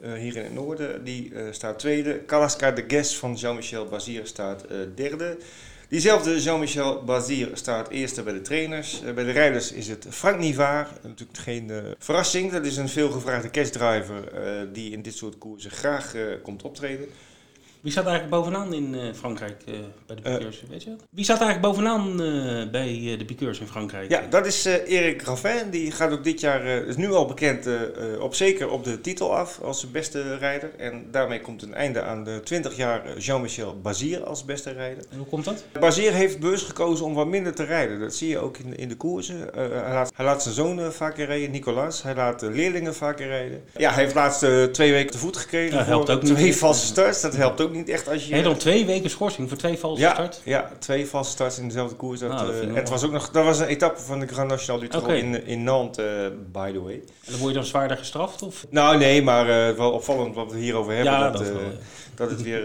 [0.00, 1.04] Uh, hier in het noorden.
[1.04, 2.18] Die uh, staat tweede.
[2.18, 5.38] Kalaska de Guest van Jean-Michel Bazir staat uh, derde.
[5.88, 9.02] Diezelfde Jean-Michel Bazir staat eerste bij de trainers.
[9.14, 11.02] bij de rijders is het Frank Nivard.
[11.02, 12.52] Natuurlijk geen verrassing.
[12.52, 14.22] Dat is een veelgevraagde cashdriver
[14.72, 17.08] die in dit soort koersen graag komt optreden.
[17.86, 19.74] Wie staat eigenlijk bovenaan in uh, Frankrijk uh,
[20.06, 20.98] bij de piqueurs, uh, weet je dat?
[21.10, 22.16] Wie staat eigenlijk bovenaan
[22.70, 24.10] bij de piqueurs in Frankrijk?
[24.10, 25.70] Ja, dat is Eric Raffin.
[25.70, 27.68] Die gaat ook dit jaar, is nu al bekend,
[28.20, 30.70] op zeker op de titel af als beste rijder.
[30.78, 35.04] En daarmee komt een einde aan de 20 jaar Jean-Michel Bazir als beste rijder.
[35.10, 35.64] En hoe komt dat?
[35.80, 38.00] Bazir heeft bewust gekozen om wat minder te rijden.
[38.00, 39.50] Dat zie je ook in, in de koersen.
[39.54, 42.02] hij, laat, hij laat zijn zoon vaker rijden, Nicolas.
[42.02, 43.62] Hij laat de leerlingen vaker rijden.
[43.76, 45.76] Ja, hij heeft laatst twee weken te voet gekregen.
[45.76, 46.56] Dat helpt ook twee niet.
[46.56, 47.20] valse starts.
[47.20, 48.42] Dat helpt ook niet echt als je...
[48.42, 50.40] Dan twee weken schorsing voor twee valse ja, start?
[50.44, 52.20] Ja, twee valse starts in dezelfde koers.
[52.20, 54.48] Dat, nou, dat uh, het was ook nog, dat was een etappe van de Grand
[54.48, 55.18] National du okay.
[55.18, 56.94] in, in Nantes, uh, by the way.
[56.94, 58.42] En dan word je dan zwaarder gestraft?
[58.42, 58.66] Of?
[58.70, 61.12] Nou nee, maar uh, wel opvallend wat we hierover hebben.
[61.12, 61.60] Ja, dat, dat, wel,
[62.14, 62.62] dat het weer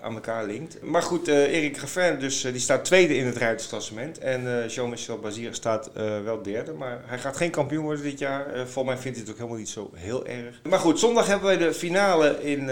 [0.00, 0.82] aan elkaar linkt.
[0.82, 4.18] Maar goed, Erik Graffin dus, die staat tweede in het rijdersklassement.
[4.18, 5.90] En Jean-Michel Bazir staat
[6.24, 6.72] wel derde.
[6.72, 8.46] Maar hij gaat geen kampioen worden dit jaar.
[8.54, 10.60] volgens mij vindt hij het ook helemaal niet zo heel erg.
[10.68, 12.70] Maar goed, zondag hebben wij de finale in,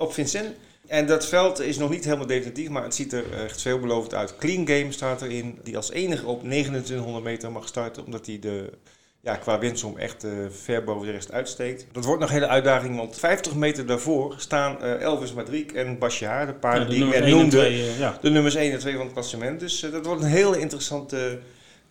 [0.00, 0.56] op Vincent.
[0.86, 4.36] En dat veld is nog niet helemaal definitief, maar het ziet er echt veelbelovend uit.
[4.36, 8.72] Clean Game staat erin, die als enige op 2900 meter mag starten, omdat hij de
[9.20, 11.86] ja, qua winsom echt uh, ver boven de rest uitsteekt.
[11.92, 15.98] Dat wordt nog een hele uitdaging, want 50 meter daarvoor staan uh, Elvis Madrik en
[15.98, 17.70] Bashar, de paarden ja, de die ik net noemde.
[17.70, 18.18] Uh, ja.
[18.20, 19.60] De nummers 1 en 2 van het klassement.
[19.60, 21.38] Dus dat wordt een hele interessante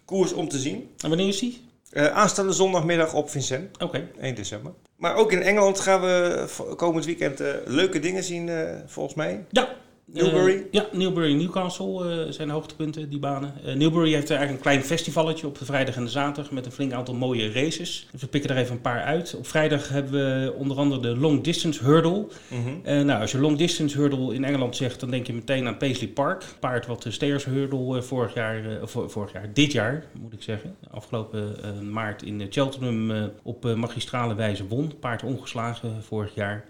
[0.05, 0.89] koers om te zien.
[0.97, 1.68] En wanneer is die?
[1.93, 3.75] Aanstaande zondagmiddag op Vincent.
[3.75, 3.83] Oké.
[3.83, 4.07] Okay.
[4.19, 4.73] 1 december.
[4.95, 9.45] Maar ook in Engeland gaan we komend weekend uh, leuke dingen zien, uh, volgens mij.
[9.49, 9.69] Ja.
[10.13, 10.55] Newbury?
[10.55, 13.53] Uh, ja, Newbury Newcastle zijn hoogtepunten, die banen.
[13.63, 16.91] Newbury heeft eigenlijk een klein festivalletje op de vrijdag en de zaterdag met een flink
[16.91, 18.07] aantal mooie races.
[18.11, 19.35] Dus we pikken er even een paar uit.
[19.37, 22.27] Op vrijdag hebben we onder andere de Long Distance Hurdle.
[22.47, 23.05] -hmm.
[23.05, 26.09] nou, als je Long Distance Hurdle in Engeland zegt, dan denk je meteen aan Paisley
[26.09, 26.43] Park.
[26.59, 31.55] Paard wat de Stayers Hurdle vorig jaar, vorig jaar, dit jaar moet ik zeggen, afgelopen
[31.91, 34.91] maart in Cheltenham op magistrale wijze won.
[34.99, 36.65] Paard ongeslagen vorig jaar.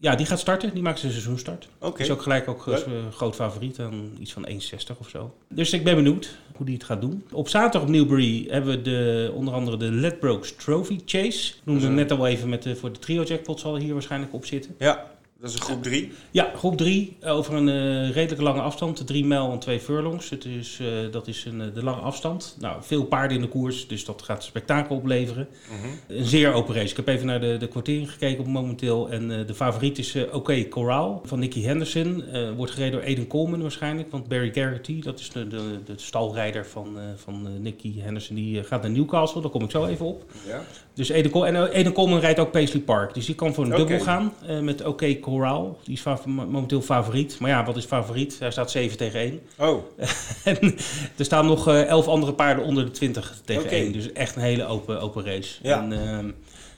[0.00, 0.74] Ja, die gaat starten.
[0.74, 1.68] Die maakt zijn seizoenstart.
[1.78, 2.06] Okay.
[2.06, 2.76] Is ook gelijk ook uh,
[3.12, 5.34] groot favoriet aan iets van 1,60 of zo.
[5.48, 7.24] Dus ik ben benieuwd hoe die het gaat doen.
[7.32, 11.52] Op zaterdag op Newbury hebben we de, onder andere de Ledbrokes Trophy Chase.
[11.54, 14.32] Ik noemde hem net al even met de, voor de trio jackpot zal hier waarschijnlijk
[14.34, 14.74] op zitten.
[14.78, 15.10] Ja.
[15.40, 16.12] Dat is een groep 3.
[16.30, 19.06] Ja, groep 3 over een uh, redelijk lange afstand.
[19.06, 20.30] 3 mijl en 2 furlongs.
[20.30, 22.56] Het is, uh, dat is een, de lange afstand.
[22.60, 25.48] Nou, veel paarden in de koers, dus dat gaat spektakel opleveren.
[25.70, 26.16] Mm -hmm.
[26.16, 26.90] Een zeer open race.
[26.90, 29.10] Ik heb even naar de, de kwartering gekeken momenteel.
[29.10, 32.24] En uh, de favoriet is Oké Corral van Nicky Henderson.
[32.56, 34.10] wordt gereden door Aiden Coleman waarschijnlijk.
[34.10, 38.82] Want Barry Garrity, dat is de, de, de stalrijder van, van Nicky Henderson, die gaat
[38.82, 39.40] naar Newcastle.
[39.40, 40.24] Daar kom ik zo even op.
[40.46, 40.62] Ja.
[40.98, 43.14] Dus Col en Aiden Coleman rijdt ook Paisley Park.
[43.14, 43.86] Dus die kan voor een okay.
[43.86, 44.32] dubbel gaan
[44.62, 45.78] met Oké okay Corral.
[45.84, 47.36] Die is momenteel favoriet.
[47.38, 48.38] Maar ja, wat is favoriet?
[48.38, 49.40] Hij staat 7 tegen 1.
[49.58, 49.84] Oh.
[50.44, 50.74] en
[51.16, 53.80] er staan nog uh, 11 andere paarden onder de 20 tegen okay.
[53.80, 53.92] 1.
[53.92, 55.58] Dus echt een hele open, open race.
[55.62, 55.82] Ja.
[55.82, 56.32] En, uh,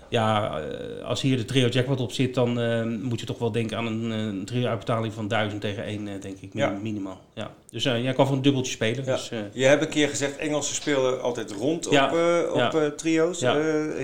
[0.09, 0.61] ja,
[1.05, 3.87] als hier de trio jackpot op zit, dan uh, moet je toch wel denken aan
[3.87, 6.79] een, een trio uitbetaling van 1000 tegen 1, denk ik, ja.
[6.83, 7.21] minimaal.
[7.41, 7.51] Ja.
[7.71, 9.05] Dus uh, jij kan van een dubbeltje spelen.
[9.05, 9.15] Ja.
[9.15, 12.07] Dus, uh, je hebt een keer gezegd, Engelsen spelen altijd rond ja.
[12.07, 12.91] op, uh, op ja.
[12.91, 13.41] trio's.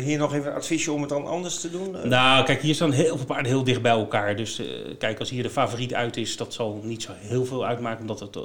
[0.04, 1.96] hier nog even een adviesje om het dan anders te doen?
[2.04, 4.36] Nou, kijk, hier staan heel veel paarden heel dicht bij elkaar.
[4.36, 4.62] Dus
[4.98, 8.00] kijk, als hier de favoriet uit is, dat zal niet zo heel veel uitmaken.
[8.00, 8.38] Omdat het,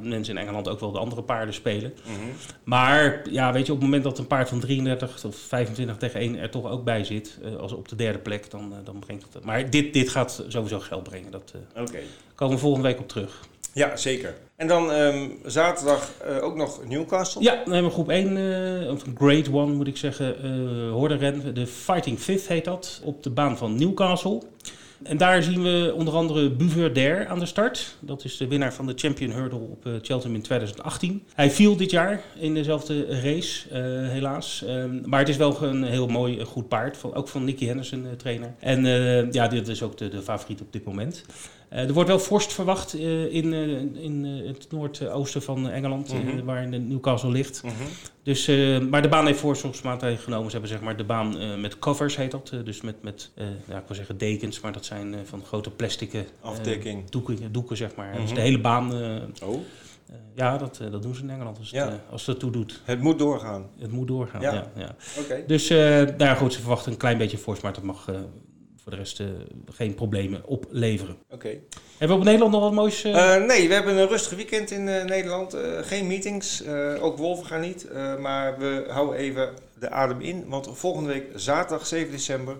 [0.00, 1.94] mensen in Engeland ook wel de andere paarden spelen.
[2.04, 2.32] Mm -hmm.
[2.64, 6.20] Maar ja, weet je, op het moment dat een paard van 33 of 25 tegen
[6.20, 9.44] 1 er toch ook bij zit, als op de derde plek, dan, dan brengt het.
[9.44, 11.30] Maar dit, dit gaat sowieso geld brengen.
[11.30, 12.02] Dat okay.
[12.34, 13.40] komen we volgende week op terug.
[13.76, 14.34] Ja, zeker.
[14.56, 17.42] En dan um, zaterdag uh, ook nog Newcastle.
[17.42, 21.66] Ja, dan hebben groep 1, uh, of Grade 1 moet ik zeggen, uh, horden De
[21.66, 24.42] Fighting Fifth heet dat, op de baan van Newcastle.
[25.02, 27.96] En daar zien we onder andere Buveur aan de start.
[28.00, 31.22] Dat is de winnaar van de Champion Hurdle op Cheltenham in 2018.
[31.34, 33.74] Hij viel dit jaar in dezelfde race,
[34.08, 34.64] helaas.
[34.68, 36.96] Um, maar het is wel een heel mooi, goed paard.
[36.96, 38.54] Van, ook van Nicky Henderson, trainer.
[38.58, 38.84] En
[39.32, 41.24] ja, dit is ook de, de favoriet op dit moment.
[41.72, 46.28] Uh, er wordt wel vorst verwacht uh, in, uh, in het noordoosten van Engeland, mm
[46.28, 46.44] -hmm.
[46.44, 47.62] waar Newcastle ligt.
[47.62, 47.86] Mm -hmm.
[48.22, 48.46] dus,
[48.90, 50.46] maar de baan heeft voorzorgsmaatregelen genomen.
[50.46, 52.52] Ze hebben zeg maar, de baan met covers, heet dat.
[52.64, 53.30] dus met, met
[53.68, 57.10] ja, ik wil zeggen dekens, maar dat zijn van grote plastic afdekking.
[57.10, 58.06] doeken, doeken, zeg maar.
[58.06, 58.22] Mm -hmm.
[58.22, 58.92] Dus de hele baan.
[59.42, 59.60] oh.
[60.34, 61.90] ja, dat, dat doen ze in Engeland als, ja.
[61.90, 62.80] het, als het toe doet.
[62.84, 63.66] Het moet doorgaan.
[63.78, 64.52] Het moet doorgaan, ja.
[64.52, 64.94] ja, ja.
[65.18, 65.44] Okay.
[65.46, 65.68] Dus
[66.18, 68.10] nou goed, ze verwachten een klein beetje vorst, maar dat mag
[68.86, 69.26] voor de rest uh,
[69.70, 71.16] geen problemen opleveren.
[71.24, 71.34] Oké.
[71.34, 71.62] Okay.
[71.98, 73.04] Hebben we op Nederland nog wat moois?
[73.04, 73.12] Uh...
[73.12, 75.56] Uh, nee, we hebben een rustig weekend in Nederland.
[75.82, 76.66] geen meetings,
[77.00, 77.88] ook Wolven gaan niet.
[78.20, 82.56] maar we houden even de adem in, want volgende week zaterdag 7 december...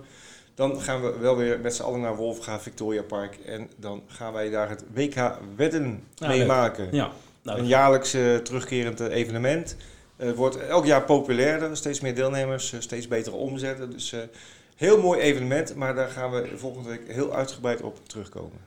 [0.55, 3.39] dan gaan we wel weer met z'n allen naar Wolvenga Victoria Park.
[3.45, 6.89] En dan gaan wij daar het WK Wedden Ja, meemaken.
[6.91, 7.11] Ja.
[7.43, 8.11] Nou, een jaarlijks
[8.43, 9.77] terugkerend evenement.
[10.17, 13.91] Het wordt elk jaar populairder, steeds meer deelnemers, steeds betere omzetten.
[13.91, 14.15] Dus
[14.77, 18.59] Heel mooi evenement, maar daar gaan we volgende week heel uitgebreid op terugkomen.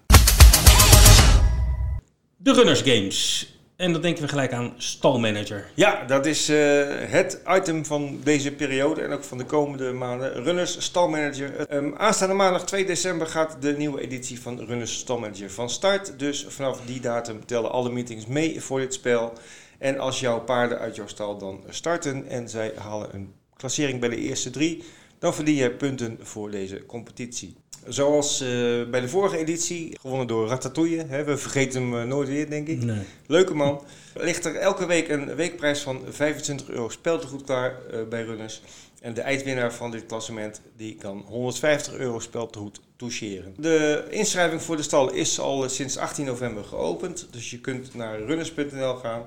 [2.37, 3.47] De Runners Games.
[3.75, 5.71] En dan denken we gelijk aan stalmanager.
[5.73, 6.57] Ja, dat is uh,
[6.89, 10.43] het item van deze periode en ook van de komende maanden.
[10.43, 11.73] Runners Stalmanager.
[11.73, 16.19] Um, aanstaande maandag 2 december gaat de nieuwe editie van Runners Stalmanager van start.
[16.19, 19.33] Dus vanaf die datum tellen alle meetings mee voor dit spel.
[19.77, 24.09] En als jouw paarden uit jouw stal dan starten en zij halen een klassering bij
[24.09, 24.83] de eerste drie
[25.19, 27.55] dan verdien je punten voor deze competitie.
[27.87, 28.47] Zoals uh,
[28.89, 31.05] bij de vorige editie, gewonnen door Ratatouille.
[31.07, 32.83] Hè, we vergeten hem uh, nooit weer, denk ik.
[32.83, 33.03] Nee.
[33.27, 33.81] Leuke man.
[34.13, 38.61] Ligt er elke week een weekprijs van 25 euro speltegoed klaar uh, bij runners.
[39.01, 43.53] En de eindwinnaar van dit klassement die kan 150 euro speltegoed toucheren.
[43.57, 47.27] De inschrijving voor de stal is al sinds 18 november geopend.
[47.31, 49.25] Dus je kunt naar runners.nl gaan.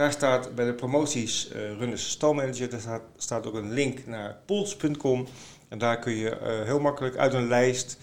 [0.00, 5.26] Daar staat bij de promoties uh, Runners Stalmanager, daar staat, ook een link naar pools.com.
[5.68, 7.98] En daar kun je uh, heel makkelijk uit een lijst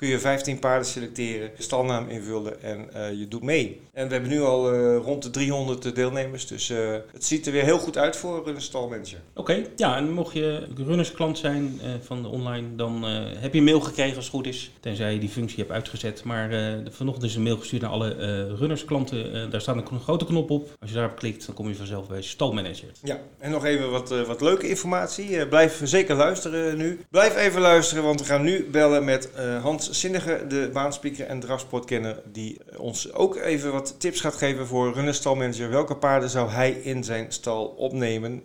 [0.00, 3.80] kun je 15 paarden selecteren, stalnaam invullen en uh, je doet mee.
[3.92, 6.78] En we hebben nu al uh, rond de 300 deelnemers, dus uh,
[7.12, 9.18] het ziet er weer heel goed uit voor een stalmanager.
[9.34, 13.04] Oké, okay, ja, en mocht je runnersklant zijn van de online, dan
[13.38, 16.24] heb je een mail gekregen als het goed is, tenzij je die functie hebt uitgezet.
[16.24, 16.50] Maar
[16.90, 18.14] vanochtend is een mail gestuurd naar alle
[18.54, 20.76] runnersklanten, daar staat een grote knop op.
[20.80, 22.88] Als je daarop klikt, dan kom je vanzelf bij stalmanager.
[23.02, 25.46] Ja, en nog even wat, wat leuke informatie.
[25.46, 27.00] blijf zeker luisteren nu.
[27.10, 29.28] Blijf even luisteren, want we gaan nu bellen met
[29.62, 34.92] Hans Zinnige, de baanspeaker en drafsportkenner, die ons ook even wat tips gaat geven voor
[34.92, 35.70] runners stalmanager.
[35.70, 38.42] Welke paarden zou hij in zijn stal opnemen?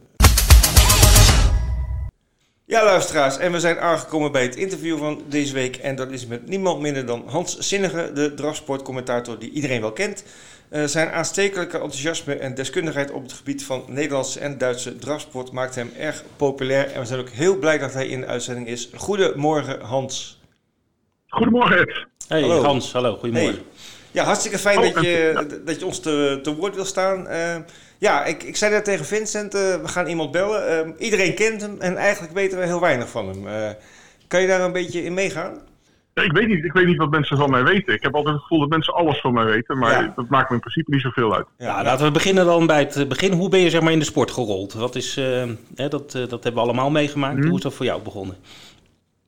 [2.67, 5.75] Ja, luisteraars, en we zijn aangekomen bij het interview van deze week.
[5.75, 10.23] En dat is met niemand minder dan Hans Zinnige, de drafsportcommentator die iedereen wel kent.
[10.69, 15.75] Uh, zijn aanstekelijke enthousiasme en deskundigheid op het gebied van Nederlandse en Duitse drafsport maakt
[15.75, 16.91] hem erg populair.
[16.91, 18.89] En we zijn ook heel blij dat hij in de uitzending is.
[18.93, 20.34] Goedemorgen, Hans.
[21.35, 22.07] Goedemorgen.
[22.27, 22.63] Hey hallo.
[22.63, 23.53] Hans, hallo, goedemorgen.
[23.53, 23.63] Hey.
[24.11, 27.27] Ja, hartstikke fijn oh, dat, je, dat je ons te, te woord wil staan.
[27.29, 27.55] Uh,
[27.97, 30.87] ja, ik, ik zei net tegen Vincent, uh, we gaan iemand bellen.
[30.87, 33.75] Uh, iedereen kent hem en eigenlijk weten we heel weinig van hem.
[34.27, 35.61] kan je daar een beetje in meegaan?
[36.23, 37.93] Ik weet, niet, ik weet niet wat mensen van mij weten.
[37.93, 39.77] Ik heb altijd het gevoel dat mensen alles van mij weten.
[39.77, 40.13] Maar Ja.
[40.15, 41.45] dat maakt me in principe niet zoveel uit.
[41.57, 43.31] Ja, laten we beginnen dan bij het begin.
[43.33, 44.73] Hoe ben je zeg maar, in de sport gerold?
[44.73, 45.43] Wat is, eh,
[45.75, 47.37] hè, dat, eh, dat hebben we allemaal meegemaakt.
[47.37, 47.47] Mhm.
[47.47, 48.35] Hoe is dat voor jou begonnen?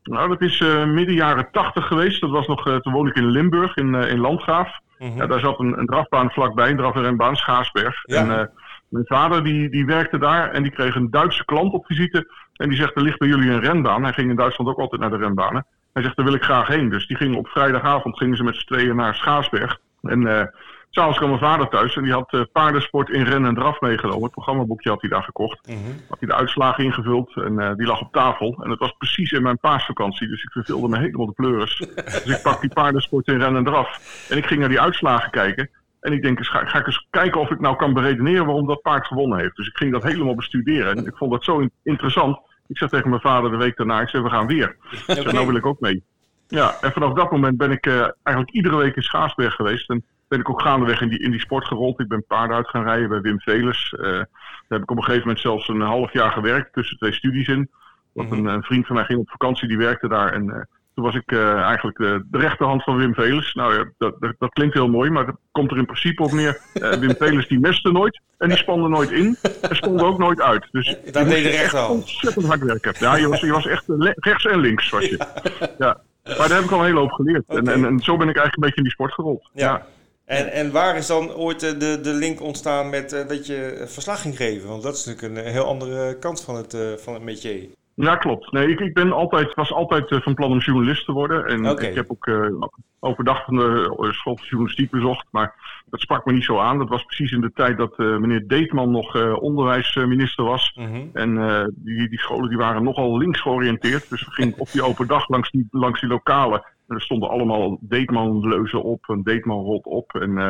[0.07, 2.21] Nou, dat is eh, midden jaren tachtig geweest.
[2.21, 4.79] Dat was nog, eh, toen woonde ik in Limburg, in, eh, in Landgraaf.
[4.97, 5.17] Mhm.
[5.17, 8.01] Ja, daar zat een, een drafbaan vlakbij, een draf- en renbaan, Schaarsberg.
[8.03, 8.17] Ja.
[8.17, 8.51] En
[8.89, 12.31] mijn vader die, die werkte daar en die kreeg een Duitse klant op visite.
[12.53, 14.03] En die zegt, er ligt bij jullie een renbaan.
[14.03, 15.65] Hij ging in Duitsland ook altijd naar de renbanen.
[15.93, 16.89] Hij zegt, daar wil ik graag heen.
[16.89, 19.79] Dus die gingen op vrijdagavond gingen ze met z'n tweeën naar Schaarsberg.
[20.01, 20.51] En
[20.89, 24.23] s'avonds kwam mijn vader thuis en die had eh, paardensport in ren en draf meegenomen.
[24.23, 25.67] Het programmaboekje had hij daar gekocht.
[25.67, 25.77] Mhm.
[26.09, 28.59] Had hij de uitslagen ingevuld en eh, die lag op tafel.
[28.63, 31.77] En het was precies in mijn paasvakantie, dus ik verveelde me helemaal de pleuris.
[32.23, 33.99] dus ik pak die paardensport in ren en draf.
[34.29, 35.69] En ik ging naar die uitslagen kijken.
[35.99, 38.81] En ik denk, ga, ga ik eens kijken of ik nou kan beredeneren waarom dat
[38.81, 39.55] paard gewonnen heeft.
[39.55, 40.97] Dus ik ging dat helemaal bestuderen.
[40.97, 42.39] En ik vond dat zo in- interessant.
[42.67, 44.75] Ik zeg tegen mijn vader de week daarna, ik zeg, we gaan weer.
[44.91, 45.31] Ik zeg, Oké.
[45.33, 46.03] nou wil ik ook mee.
[46.47, 49.89] Ja, en vanaf dat moment ben ik eh, eigenlijk iedere week in Schaarsberg geweest.
[49.89, 51.99] En ben ik ook gaandeweg in die, in die sport gerold.
[51.99, 53.93] Ik ben paarden uit gaan rijden bij Wim Velers.
[53.93, 54.27] Eh, daar
[54.67, 57.69] heb ik op een gegeven moment zelfs een half jaar gewerkt tussen twee studies in.
[58.13, 60.33] Want een, een vriend van mij ging op vakantie, die werkte daar.
[60.33, 60.61] En eh,
[60.95, 63.53] toen was ik eh, eigenlijk de, de rechterhand van Wim Velers.
[63.53, 66.31] Nou ja, dat, dat, dat klinkt heel mooi, maar dat komt er in principe op
[66.31, 66.61] neer.
[66.99, 69.37] Wim Velers die meste nooit en die spande nooit in.
[69.61, 70.67] En spande ook nooit uit.
[70.71, 71.91] Dus Dat deed de echt rechterhand.
[71.91, 72.93] ontzettend hard werken.
[72.99, 73.83] Ja, je was, je was echt
[74.15, 74.89] rechts en links.
[74.89, 75.17] Was je.
[75.77, 75.97] Ja.
[76.23, 77.43] Maar daar heb ik al een hele hoop geleerd.
[77.47, 79.49] En, en, en zo ben ik eigenlijk een beetje in die sport gerold.
[79.53, 79.85] Ja.
[80.27, 83.55] En, en waar is dan ooit eh, de, de link ontstaan met eh, dat je
[83.55, 84.69] eh, verslag ging geven?
[84.69, 87.69] Want dat is natuurlijk een heel andere kant van het, eh, van het métier.
[87.93, 88.51] Ja, klopt.
[88.51, 91.45] Nee, ik, ik ben altijd, was altijd van plan om journalist te worden.
[91.45, 92.29] En ik heb ook
[92.99, 95.25] overdag van de school journalistiek bezocht.
[95.31, 95.53] Maar
[95.89, 96.77] dat sprak me niet zo aan.
[96.77, 100.71] Dat was precies in de tijd dat meneer Deetman nog onderwijsminister was.
[100.75, 101.01] Mhm.
[101.13, 101.35] En
[101.75, 104.09] die, die scholen die waren nogal links georiënteerd.
[104.09, 106.63] Dus we gingen op die open dag langs die, langs die lokalen.
[106.87, 110.13] Er stonden allemaal Deetman-leuzen op, een Deetman-rot op.
[110.13, 110.49] En eh,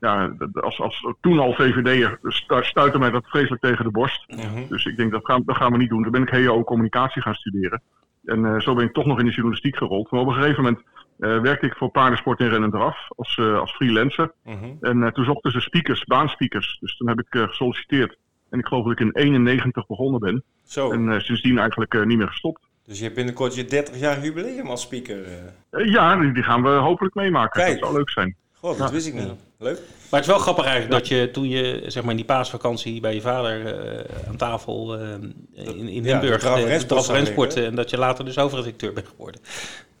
[0.00, 4.24] ja, als, als toen al VVD'er stu- stuitte mij dat vreselijk tegen de borst.
[4.28, 4.68] Mhm.
[4.68, 6.02] Dus ik denk, dat gaan, dat gaan we niet doen.
[6.02, 7.82] Toen ben ik HEO communicatie gaan studeren.
[8.24, 10.10] En eh, zo ben ik toch nog in de journalistiek gerold.
[10.10, 10.82] Maar op een gegeven moment
[11.18, 14.32] eh, werkte ik voor paardensport in Ren en Draf als, eh, als freelancer.
[14.44, 14.64] Mhm.
[14.80, 16.76] En eh, toen zochten ze speakers, baanspeakers.
[16.80, 18.16] Dus toen heb ik eh, gesolliciteerd.
[18.50, 20.42] En ik geloof dat ik in 91 begonnen ben.
[20.62, 22.68] Zo, En eh, sindsdien eigenlijk eh, niet meer gestopt.
[22.86, 25.24] Dus je hebt binnenkort je 30 jaar jubileum als speaker.
[25.24, 25.80] eh.
[25.80, 27.60] Eh, ja, die, gaan we hopelijk meemaken.
[27.62, 27.72] Kijk.
[27.74, 28.36] Dat zou leuk zijn.
[28.52, 28.94] God, dat Ja.
[28.94, 29.32] wist ik niet.
[29.58, 29.76] Leuk.
[29.78, 33.00] Maar het is wel grappig eigenlijk dat je toen je zeg maar in die paasvakantie
[33.00, 38.24] bij je vader eh, aan tafel in, in ja, Limburg, de en dat je later
[38.24, 39.40] dus hoofdredacteur bent geworden.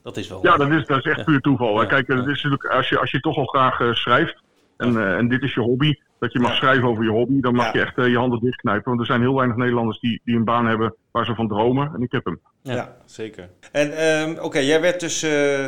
[0.02, 0.38] Dat is wel...
[0.42, 1.24] Ja, dat is, dat is echt Ja.
[1.24, 1.78] puur toeval.
[1.78, 1.86] hè.
[1.86, 2.14] Kijk, ja.
[2.16, 4.42] het is natuurlijk, als, je, als je toch al graag schrijft.
[4.76, 5.94] En, eh, en dit is je hobby.
[6.18, 6.56] Dat je mag Ja.
[6.56, 7.40] schrijven over je hobby.
[7.40, 7.72] Dan mag Ja.
[7.80, 8.84] je echt je handen dichtknijpen.
[8.84, 11.92] Want er zijn heel weinig Nederlanders die, die een baan hebben waar ze van dromen.
[11.94, 12.40] En ik heb hem.
[12.64, 12.74] Ja.
[12.74, 13.48] Ja, zeker.
[13.72, 15.64] En ehm, oké, jij werd dus, eh,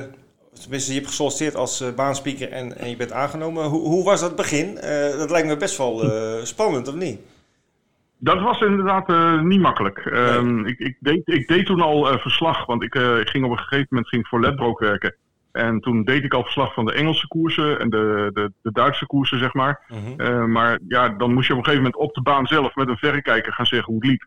[0.61, 3.65] tenminste je hebt gesolliciteerd als eh, baanspeaker en, en je bent aangenomen.
[3.65, 4.79] Hoe, hoe was dat begin?
[4.79, 7.21] Eh, dat lijkt me best wel eh, spannend, of niet?
[8.19, 9.99] Dat was inderdaad eh, niet makkelijk.
[9.99, 13.45] Ehm, ik, ik, deed, ik deed toen al eh, verslag, want ik, eh, ik ging
[13.45, 15.15] op een gegeven moment ging voor Ledbrook werken.
[15.53, 19.07] En toen deed ik al verslag van de Engelse koersen en de, de, de Duitse
[19.07, 19.81] koersen, zeg maar.
[19.89, 20.21] Mhm.
[20.21, 22.89] Eh, maar ja, dan moest je op een gegeven moment op de baan zelf met
[22.89, 24.27] een verrekijker gaan zeggen hoe het liep.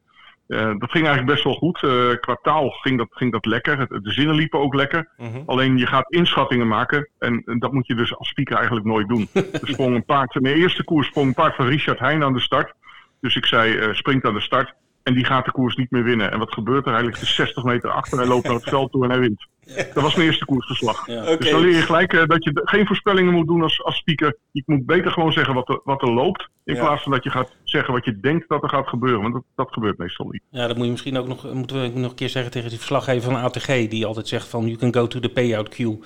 [0.49, 1.83] Eh, dat ging eigenlijk best wel goed.
[1.83, 3.79] Eh qua taal ging dat, ging dat lekker.
[3.79, 5.09] Het- de zinnen liepen ook lekker.
[5.17, 5.41] Mhm.
[5.45, 7.09] Alleen je gaat inschattingen maken.
[7.19, 9.27] En, en dat moet je dus als speaker eigenlijk nooit doen.
[9.33, 10.35] er sprong een paard.
[10.35, 12.73] In mijn eerste koers sprong een paard van Richard Heijn aan de start.
[13.21, 14.73] Dus ik zei, eh, springt aan de start.
[15.09, 16.31] En die gaat de koers niet meer winnen.
[16.31, 16.93] En wat gebeurt er?
[16.93, 18.17] Hij ligt er 60 meter achter.
[18.17, 19.47] Hij loopt naar het veld toe en hij wint.
[19.93, 21.07] Dat was mijn eerste koersverslag.
[21.07, 21.21] Ja.
[21.21, 21.37] Oké.
[21.37, 24.37] Dus dan leer je gelijk eh, dat je geen voorspellingen moet doen als, als speaker.
[24.51, 26.49] Je moet beter gewoon zeggen wat er, wat er loopt.
[26.63, 26.81] In Ja.
[26.81, 29.21] plaats van dat je gaat zeggen wat je denkt dat er gaat gebeuren.
[29.21, 30.41] Want dat, dat gebeurt meestal niet.
[30.49, 32.77] Ja, dat moet je misschien ook nog, moeten we nog een keer zeggen tegen die
[32.77, 35.99] verslaggever van ATG, die altijd zegt van you can go to the payout queue.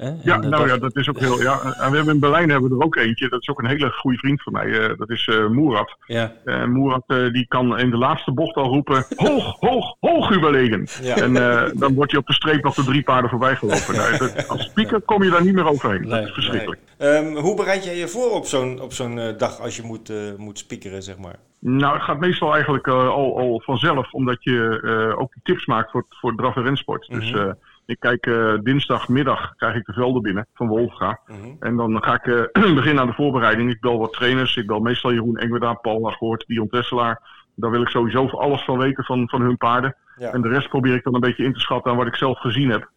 [0.00, 0.06] Hè?
[0.06, 1.40] En Ja, dat- nou ja, dat- is ook heel.
[1.42, 3.28] Ja, en we hebben in Berlijn hebben we er ook eentje.
[3.28, 4.78] Dat is ook een hele goede vriend van mij.
[4.88, 5.96] eh, dat is eh Moerat.
[6.06, 6.32] ja.
[6.44, 10.86] Eh Moerat eh, die kan in de laatste bocht al roepen: hoog, hoog, hoog überlegen.
[11.02, 11.16] Ja.
[11.16, 13.94] En eh, dan wordt je op de streep nog de drie paarden voorbij gelopen.
[13.96, 16.00] Nou, dat- als speaker kom je daar niet meer overheen.
[16.00, 16.80] Nee, dat is verschrikkelijk.
[16.98, 20.10] Ehm, hoe bereid jij je voor op zo'n op zo'n eh, dag als je moet,
[20.10, 21.36] eh, moet speakeren, zeg maar?
[21.58, 24.80] Nou, het gaat meestal eigenlijk eh, al, al vanzelf, omdat je
[25.12, 27.06] eh, ook die tips maakt voor, voor draf- en rensport.
[27.08, 27.52] Dus Mhm.
[27.90, 31.20] Eh, ik kijk eh, dinsdagmiddag krijg ik de velden binnen van Wolfga.
[31.26, 31.36] Mhm.
[31.60, 33.70] En dan ga ik eh, beginnen aan de voorbereiding.
[33.70, 34.56] Ik bel wat trainers.
[34.56, 37.20] Ik bel meestal Jeroen Engwerda, Paul Lagoort, Dion Tesselaar.
[37.54, 39.96] Daar wil ik sowieso alles van weten van, van hun paarden.
[40.16, 40.32] Ja.
[40.32, 42.38] En de rest probeer ik dan een beetje in te schatten aan wat ik zelf
[42.38, 42.90] gezien heb.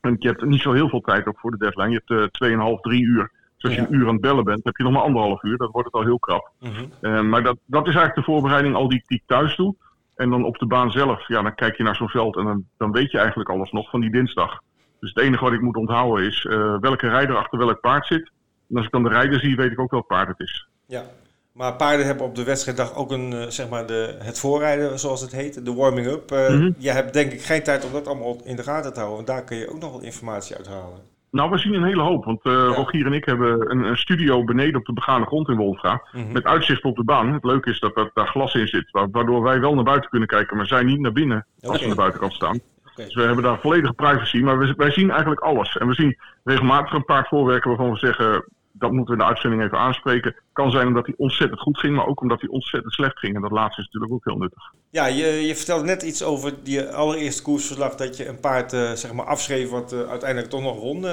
[0.00, 1.90] En je hebt niet zo heel veel tijd ook voor de deadline.
[1.90, 3.30] Je hebt eh 2,5, 3 uur.
[3.56, 3.86] Dus als je Ja.
[3.86, 5.56] een uur aan het bellen bent, heb je nog maar anderhalf uur.
[5.56, 6.50] Dat wordt het al heel krap.
[6.60, 6.72] Mhm.
[7.00, 9.74] Eh, maar dat, dat is eigenlijk de voorbereiding al die, die ik thuis doe.
[10.20, 12.64] En dan op de baan zelf, ja, dan kijk je naar zo'n veld en dan,
[12.78, 14.60] dan weet je eigenlijk alles nog van die dinsdag.
[15.00, 16.42] Dus het enige wat ik moet onthouden is
[16.80, 18.30] welke rijder achter welk paard zit.
[18.68, 20.68] En als ik dan de rijder zie, weet ik ook welk paard het is.
[20.86, 21.04] Ja,
[21.52, 25.32] maar paarden hebben op de wedstrijddag ook een, zeg maar de, het voorrijden, zoals het
[25.32, 26.32] heet, de warming-up.
[26.32, 29.24] Uh, Je hebt denk ik geen tijd om dat allemaal in de gaten te houden,
[29.24, 31.00] want daar kun je ook nog wat informatie uithalen.
[31.30, 32.24] Nou, we zien een hele hoop.
[32.24, 35.56] Want uh, Rogier en ik hebben een, een, studio beneden op de begane grond in
[35.56, 36.02] Wolfga.
[36.12, 36.32] Mhm.
[36.32, 37.32] Met uitzicht op de baan.
[37.32, 38.90] Het leuke is dat, dat daar glas in zit.
[38.90, 41.90] Waardoor wij wel naar buiten kunnen kijken, maar zij niet naar binnen als we aan
[41.90, 42.60] de buitenkant staan.
[42.94, 44.38] Dus we hebben daar volledige privacy.
[44.38, 45.76] Maar we, wij zien eigenlijk alles.
[45.76, 49.32] En we zien regelmatig een paar voorwerken waarvan we zeggen dat moeten we in de
[49.32, 50.34] uitzending even aanspreken.
[50.52, 53.34] kan zijn omdat hij ontzettend goed ging, maar ook omdat hij ontzettend slecht ging.
[53.34, 54.72] En dat laatste is natuurlijk ook heel nuttig.
[54.90, 58.92] Ja, je, je vertelde net iets over die allereerste koersverslag dat je een paard uh,
[58.92, 61.06] zeg maar afschreef wat uh, uiteindelijk toch nog won.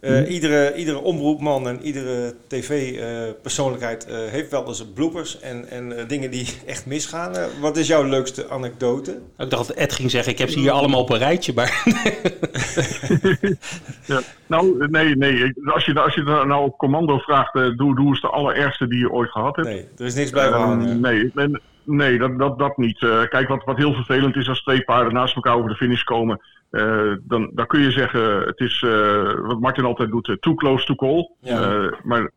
[0.00, 5.68] Uh, uh, iedere, iedere omroepman en iedere tv-persoonlijkheid uh, uh, heeft wel eens bloopers en,
[5.70, 7.32] en dingen die echt misgaan.
[7.60, 9.20] wat is jouw leukste anekdote?
[9.38, 11.52] Ik dacht dat Ed ging zeggen, ik heb ze hier allemaal op een rijtje.
[11.54, 11.82] Maar...
[14.06, 15.52] ja, nou, nee, nee.
[15.64, 19.10] Als je, als je nou op commando vraagt, doe, doe eens de allerergste die je
[19.10, 19.68] ooit gehad hebt.
[19.68, 20.74] Nee, er is niks bij.
[20.74, 21.50] Nee, nee,
[21.88, 22.98] nee, dat, dat, dat niet.
[23.28, 26.40] kijk, wat, wat heel vervelend is als twee paarden naast elkaar over de finish komen
[26.70, 30.54] uh, dan, dan kun je zeggen, het is uh, wat Martin altijd doet, uh, too
[30.54, 31.30] close to call.
[32.02, 32.30] maar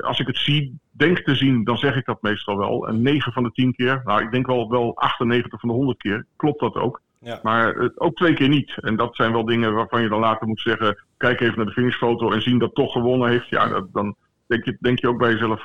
[0.00, 2.88] als ik het zie, denk te zien, dan zeg ik dat meestal wel.
[2.88, 5.98] En 9 van de 10 keer, nou ik denk wel, wel 98 van de 100
[5.98, 7.00] keer, klopt dat ook.
[7.20, 7.40] Ja.
[7.42, 8.78] Maar ook twee keer niet.
[8.80, 11.72] En dat zijn wel dingen waarvan je dan later moet zeggen, kijk even naar de
[11.72, 13.48] finishfoto en zien dat toch gewonnen heeft.
[13.48, 14.16] Ja, dat, dan
[14.48, 15.64] denk je, denk je ook bij jezelf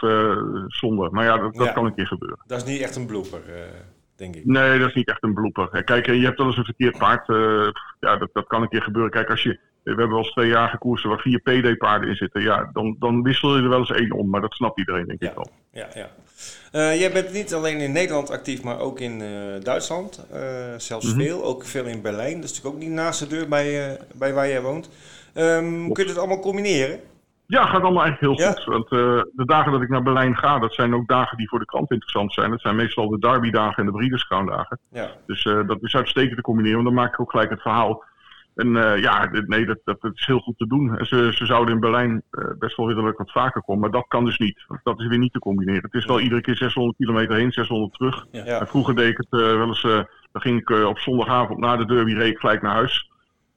[0.68, 1.10] zonde.
[1.12, 2.40] Maar ja, dat, dat kan een keer gebeuren.
[2.48, 3.42] Dat is niet echt een blooper
[4.16, 4.46] denk ik.
[4.46, 5.84] Nee, dat is niet echt een blooper.
[5.84, 7.28] Kijk, je hebt wel eens een verkeerd paard.
[8.00, 9.12] Ja, dat, dat kan een keer gebeuren.
[9.12, 9.50] Kijk, als je,
[9.84, 12.42] we hebben wel eens twee jaar gekoersen waar vier PD-paarden in zitten.
[12.42, 14.30] Ja, dan, dan wissel je er wel eens één om.
[14.30, 15.52] Maar dat snapt iedereen, denk ik wel.
[15.72, 16.10] Ja, ja.
[16.74, 20.26] Uh, jij bent niet alleen in Nederland actief, maar ook in uh, Duitsland.
[20.78, 21.22] zelfs mm -hmm.
[21.22, 21.44] veel.
[21.44, 22.36] Ook veel in Berlijn.
[22.36, 24.90] Dat is natuurlijk ook niet naast de deur bij, bij waar jij woont.
[25.36, 27.00] Um, kun je het allemaal combineren?
[27.54, 28.64] Ja, gaat allemaal eigenlijk heel goed.
[28.66, 31.60] Want uh, de dagen dat ik naar Berlijn ga, dat zijn ook dagen die voor
[31.60, 32.50] de krant interessant zijn.
[32.50, 34.28] Dat zijn meestal de derby-dagen en de Breeders'
[34.92, 35.12] Ja.
[35.26, 38.04] Dus uh, dat is uitstekend te combineren, want dan maak ik ook gelijk het verhaal.
[38.56, 40.98] En uh, ja, nee, dat, dat, is heel goed te doen.
[41.06, 42.24] Ze, ze zouden in Berlijn
[42.60, 44.66] best wel ik wat vaker kom, maar dat kan dus niet.
[44.84, 45.84] Dat is weer niet te combineren.
[45.84, 48.26] Het is wel iedere keer 600 kilometer heen, 600 terug.
[48.32, 48.60] Ja.
[48.60, 49.82] En vroeger deed ik het wel eens,
[50.32, 53.12] dan ging ik op zondagavond na de derby reed ik gelijk naar huis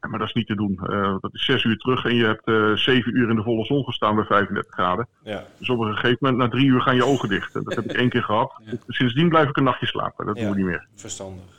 [0.08, 0.80] maar dat is niet te doen.
[0.82, 3.64] Uh, dat is zes uur terug en je hebt uh, zeven uur in de volle
[3.64, 5.08] zon gestaan bij 35 graden.
[5.22, 5.44] Ja.
[5.58, 7.52] Dus op een gegeven moment, na drie uur gaan je ogen dicht.
[7.52, 8.54] Dat heb ik één keer gehad.
[8.66, 8.72] Ja.
[8.86, 10.26] Sindsdien blijf ik een nachtje slapen.
[10.26, 10.86] Dat doen we niet meer.
[10.94, 11.55] Verstandig.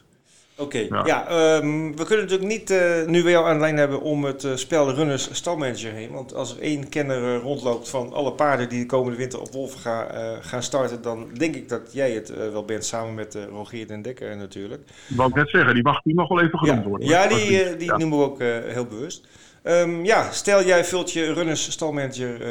[0.59, 4.01] Oké, ja, um, we kunnen natuurlijk niet uh, nu weer jou aan de lijn hebben
[4.01, 6.11] om het uh, spel Runners stalmanager heen.
[6.11, 9.51] Want als er één kenner uh, rondloopt van alle paarden die de komende winter op
[9.51, 10.07] Wolven gaan,
[10.43, 14.37] gaan starten, dan denk ik dat jij het wel bent samen met Rogier den Dekker
[14.37, 14.81] natuurlijk.
[15.07, 16.89] Wat ik net zeggen, die mag, die mag wel even genoemd ja.
[16.89, 17.07] worden.
[17.07, 18.39] Ja, die, die noemen we ook
[18.73, 19.27] heel bewust.
[19.63, 22.41] Um, ja, stel jij vult je Runners stalmanager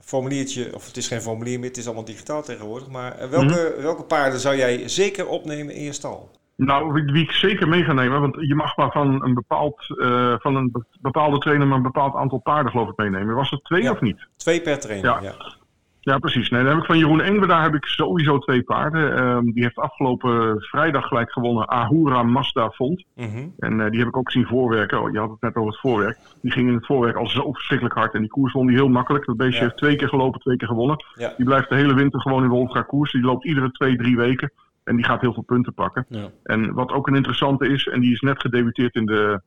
[0.00, 2.88] formuliertje, of het is geen formulier meer, het is allemaal digitaal tegenwoordig.
[2.88, 6.30] Maar welke, mm welke paarden zou jij zeker opnemen in je stal?
[6.56, 10.34] Nou, wie, ik zeker mee ga nemen, want je mag maar van een, bepaald, uh,
[10.38, 13.34] van een bepaalde trainer maar een bepaald aantal paarden geloof ik meenemen.
[13.34, 14.28] Was het twee of niet?
[14.36, 15.20] Twee per trainer, ja.
[15.22, 15.34] ja.
[16.00, 16.18] ja.
[16.18, 16.50] precies.
[16.50, 19.26] Nee, dan heb ik van Jeroen Engwe, daar heb ik sowieso twee paarden.
[19.26, 23.04] Um, die heeft afgelopen vrijdag gelijk gewonnen Ahura Mazda Font.
[23.14, 23.54] Mm -hmm.
[23.58, 25.02] En uh, die heb ik ook zien voorwerken.
[25.02, 26.18] Oh, je had het net over het voorwerk.
[26.42, 28.14] Die ging in het voorwerk al zo verschrikkelijk hard.
[28.14, 29.26] En die koers won die heel makkelijk.
[29.26, 29.64] Dat beestje ja.
[29.64, 31.04] heeft twee keer gelopen, twee keer gewonnen.
[31.36, 33.12] Die blijft de hele winter gewoon in de Wolfga koers.
[33.12, 34.52] Die loopt iedere twee, drie weken.
[34.86, 36.06] En die gaat heel veel punten pakken.
[36.08, 36.30] Ja.
[36.42, 39.40] En wat ook een interessante is, en die is net gedebuteerd in de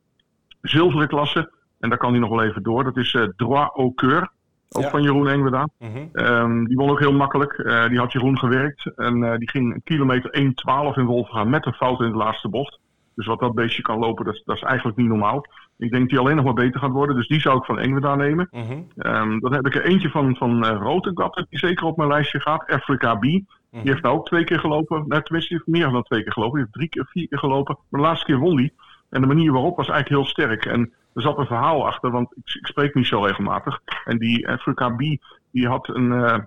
[0.62, 1.52] zilveren klasse.
[1.80, 2.84] En daar kan hij nog wel even door.
[2.84, 4.30] Dat is uh, Droit au Coeur.
[4.69, 4.89] Ook ja.
[4.89, 5.67] van Jeroen Engweda.
[5.78, 6.10] Mm -hmm.
[6.25, 7.58] um, die won ook heel makkelijk.
[7.58, 8.91] Uh, die had Jeroen gewerkt.
[8.95, 10.54] En uh, die ging kilometer
[10.93, 12.80] 1,12 in Wolfgaan met een fout in de laatste bocht.
[13.15, 15.45] Dus wat dat beestje kan lopen, dat, dat is eigenlijk niet normaal.
[15.78, 17.15] Ik denk dat hij alleen nog maar beter gaat worden.
[17.15, 18.47] Dus die zou ik van Engweda nemen.
[18.52, 18.86] Mm -hmm.
[18.95, 22.67] um, dan heb ik er eentje van, van uh, die zeker op mijn lijstje gaat.
[22.67, 23.23] Africa B.
[23.71, 25.05] Die heeft nou ook twee keer gelopen.
[25.08, 26.53] Nou, tenminste, die heeft meer dan twee keer gelopen.
[26.53, 27.77] Die heeft drie keer, vier keer gelopen.
[27.89, 28.73] Maar de laatste keer won die.
[29.10, 30.65] En de manier waarop was eigenlijk heel sterk.
[30.65, 33.79] En er zat een verhaal achter, want ik, ik spreek niet zo regelmatig.
[34.05, 34.99] En die Afrika B,
[35.51, 36.38] die had een uh,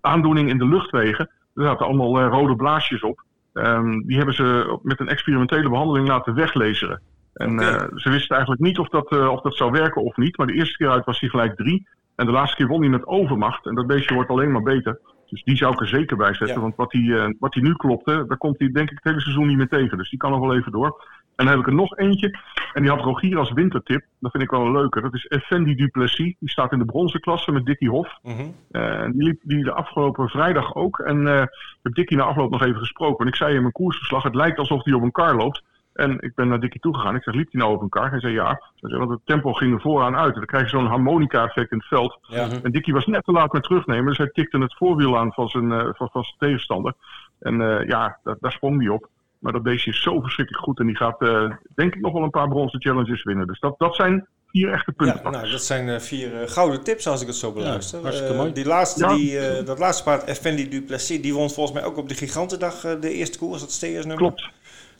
[0.00, 1.30] aandoening in de luchtwegen.
[1.54, 3.22] Er zaten allemaal uh, rode blaasjes op.
[3.52, 7.02] Um, die hebben ze met een experimentele behandeling laten weglezeren.
[7.34, 7.72] En okay.
[7.72, 10.36] uh, ze wisten eigenlijk niet of dat, of dat zou werken of niet.
[10.36, 11.88] Maar de eerste keer uit was hij gelijk drie.
[12.16, 13.66] En de laatste keer won hij met overmacht.
[13.66, 15.00] En dat beestje wordt alleen maar beter.
[15.28, 16.56] Dus die zou ik er zeker bij zetten.
[16.56, 16.60] Ja.
[16.60, 19.20] Want wat hij, uh, wat hij nu klopte, daar komt hij denk ik het hele
[19.20, 19.98] seizoen niet meer tegen.
[19.98, 21.04] Dus die kan nog wel even door.
[21.38, 22.38] En dan heb ik er nog eentje.
[22.72, 24.04] En die had Rogier als wintertip.
[24.20, 25.00] Dat vind ik wel een leuke.
[25.00, 26.34] Dat is Effendi Duplessis.
[26.38, 28.18] Die staat in de bronzen klasse met Dickie Hof.
[28.22, 28.54] Mm -hmm.
[28.70, 30.98] uh, die liep die de afgelopen vrijdag ook.
[30.98, 33.18] En uh, ik heb Dickie na afloop nog even gesproken.
[33.18, 35.62] En ik zei in mijn koersverslag, het lijkt alsof hij op een kar loopt.
[35.98, 37.14] En ik ben naar Dickie toegegaan.
[37.14, 38.10] Ik zeg, liep hij nou op een kar?
[38.10, 38.46] Hij zei ja.
[38.48, 40.32] Hij zei, want het tempo ging er vooraan uit.
[40.32, 42.18] En dan krijg je zo'n harmonica-effect in het veld.
[42.22, 42.48] Ja.
[42.62, 44.06] En Dickie was net te laat met terugnemen.
[44.06, 46.92] Dus hij tikte het voorwiel aan van zijn, eh, van, van zijn tegenstander.
[47.40, 49.08] En eh, ja, daar, daar sprong hij op.
[49.38, 50.78] Maar dat beestje is zo verschrikkelijk goed.
[50.78, 53.46] En die gaat eh, denk ik nog wel een paar bronzen challenges winnen.
[53.46, 55.20] Dus dat, dat zijn vier echte punten.
[55.22, 58.00] Ja, nou, dat zijn vier gouden tips als ik het zo beluister.
[58.02, 58.52] hartstikke Eh, mooi.
[58.52, 59.14] Die laatste, Ja.
[59.14, 62.80] die, eh, dat laatste paard, Effendi Duplessis, die won volgens mij ook op de Gigantendag
[62.80, 64.16] de eerste koers, dat steersnummer.
[64.16, 64.48] Klopt.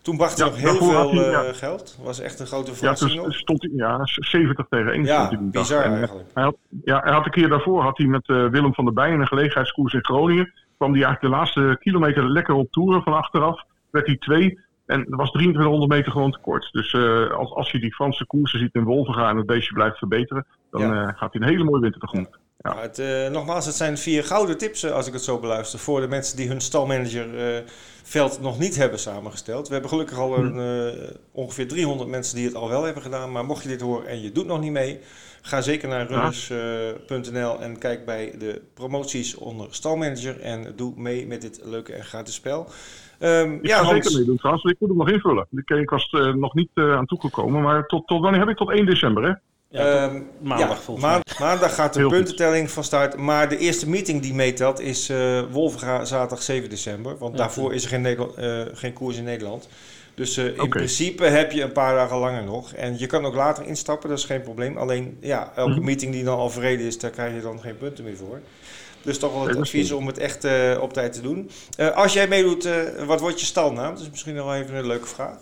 [0.09, 1.53] Toen bracht hij Ja, nog heel veel hij, eh, ja.
[1.53, 1.99] geld.
[2.03, 3.35] was echt een grote Ja, verrassing nog.
[3.35, 5.05] stond hij ja, 70 tegen 1.
[5.05, 5.63] Ja, stond hij dag.
[5.63, 6.29] bizar eh, eigenlijk.
[6.35, 8.95] Hij had, ja, hij had een keer daarvoor had hij met eh, Willem van der
[8.95, 10.53] Bijen een gelegenheidskoers in Groningen.
[10.77, 13.63] Kwam hij eigenlijk de laatste kilometer lekker op toeren van achteraf.
[13.91, 14.61] Werd hij twee.
[14.87, 16.69] En er was 2300 meter gewoon tekort.
[16.73, 16.95] Dus
[17.33, 20.81] als, als je die Franse koersen ziet in Wolvenga en het beestje blijft verbeteren, dan
[20.81, 21.13] Ja.
[21.17, 22.29] gaat hij een hele mooie winter tegemoet.
[22.31, 22.39] Ja.
[22.63, 25.79] Maar het, eh, nogmaals, het zijn vier gouden tips eh, als ik het zo beluister.
[25.79, 27.63] Voor de mensen die hun stalmanager eh,
[28.03, 29.67] veld nog niet hebben samengesteld.
[29.67, 33.33] We hebben gelukkig al een, eh, ongeveer 300 mensen die het al wel hebben gedaan.
[33.33, 35.01] Maar mocht je dit horen en je doet nog niet mee,
[35.43, 40.41] ga zeker naar runners.nl en kijk bij de promoties onder stalmanager.
[40.41, 42.67] En doe mee met dit leuke en gratis spel.
[43.19, 45.47] Ehm, Ik ja, ga Hans, zeker meedoen trouwens, ik moet hem nog invullen.
[45.51, 48.57] Ik, ik was nog niet aan toegekomen, maar tot, tot wanneer heb ik?
[48.57, 49.33] Tot 1 december, hè?
[49.71, 52.17] Ja, Ehm, maandag ja, volgens maan- Maandag gaat de Heel goed.
[52.19, 53.17] puntentelling van start.
[53.17, 57.19] Maar de eerste meeting die meetelt is eh Wolvenga zaterdag 7 december.
[57.19, 59.69] Want Ja, daarvoor is er geen, eh, geen koers in Nederland.
[60.15, 62.73] Dus eh, in principe heb je een paar dagen langer nog.
[62.73, 64.77] En je kan ook later instappen, dat is geen probleem.
[64.77, 65.85] Alleen ja, elke Mhm.
[65.85, 68.41] meeting die dan al verreden is, daar krijg je dan geen punten meer voor.
[69.03, 71.51] Dus toch wel het advies om het echt eh, op tijd te doen.
[71.77, 72.75] Eh, als jij meedoet, eh,
[73.07, 73.93] wat wordt je stalnaam?
[73.95, 75.39] Dat is misschien nog wel even een leuke vraag.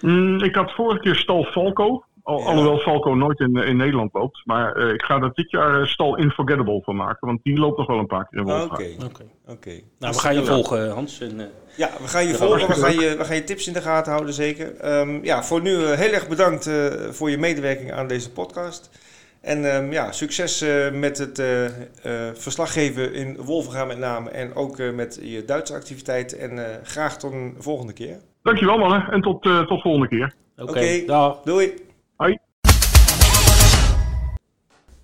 [0.00, 2.04] Mm, ik had vorige keer Stal Falco.
[2.26, 2.44] Al, Ja.
[2.44, 4.42] Alhoewel Falco nooit in, in Nederland loopt.
[4.44, 7.26] Maar eh, ik ga er dit jaar eh, Stal Unforgettable van maken.
[7.28, 9.04] Want die loopt nog wel een paar keer in Oké, Wolfga.
[9.04, 9.24] Oké.
[9.46, 9.80] oké.
[9.98, 11.20] Nou, we gaan je volgen, Hans.
[11.20, 11.46] En, eh,
[11.76, 12.68] Ja, we gaan je volgen.
[12.68, 14.76] We gaan je, we gaan je tips in de gaten houden, zeker.
[14.76, 18.90] Ehm, ja, voor nu eh, heel erg bedankt eh, voor je medewerking aan deze podcast.
[19.40, 21.72] En ehm, ja, succes eh, met het eh, eh,
[22.34, 24.30] verslaggeven in Wolvenga met name.
[24.30, 26.36] En ook eh, met je Duitse activiteit.
[26.36, 28.16] En eh, graag tot een volgende keer.
[28.42, 29.08] Dankjewel mannen.
[29.10, 30.34] En tot, eh, tot volgende keer.
[30.56, 31.02] Oké, Oké.
[31.06, 31.40] dag.
[31.44, 31.84] Doei!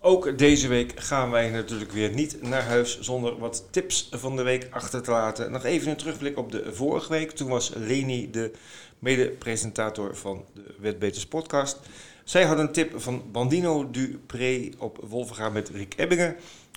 [0.05, 4.43] Ook deze week gaan wij natuurlijk weer niet naar huis zonder wat tips van de
[4.43, 5.53] week achter te laten.
[5.53, 7.31] Nog even een terugblik op de vorige week.
[7.31, 8.53] Toen was Leni de
[8.99, 11.79] mede-presentator van de Wetbeters podcast.
[12.25, 16.37] Zij had een tip van Bandino Dupré op Wolvenga met Rick Ebbingen.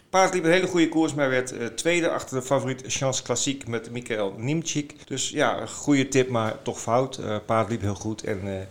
[0.09, 3.67] Paard liep een hele goede koers, maar werd eh, tweede achter de favoriet Chance Klassiek
[3.67, 5.07] met Michael Nimchik.
[5.07, 7.17] Dus ja, een goede tip, maar toch fout.
[7.17, 8.65] Eh paard liep heel goed en eh,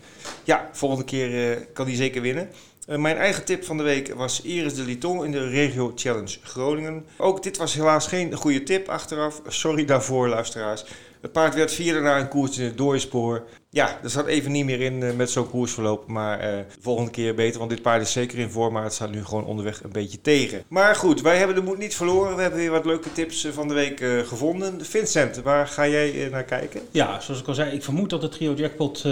[0.45, 2.51] ja, volgende keer kan hij zeker winnen.
[2.87, 6.39] Eh, mijn eigen tip van de week was Iris de Liton in de Regio Challenge
[6.43, 7.07] Groningen.
[7.17, 9.41] Ook dit was helaas geen goede tip achteraf.
[9.47, 10.85] Sorry daarvoor, luisteraars.
[11.21, 13.47] Het paard werd vierde na een koers in het doorspoor.
[13.75, 16.07] Ja, er zat even niet meer in eh, met zo'n koersverloop.
[16.07, 18.73] Maar eh, de volgende keer beter, want dit paard is zeker in vorm.
[18.73, 20.63] Maar het staat nu gewoon onderweg een beetje tegen.
[20.69, 22.37] Maar goed, wij hebben de moed niet verloren.
[22.37, 24.85] We hebben weer wat leuke tips eh, van de week gevonden.
[24.85, 26.81] Vincent, waar ga jij naar kijken?
[26.91, 29.05] Ja, zoals ik al zei, ik vermoed dat de trio jackpot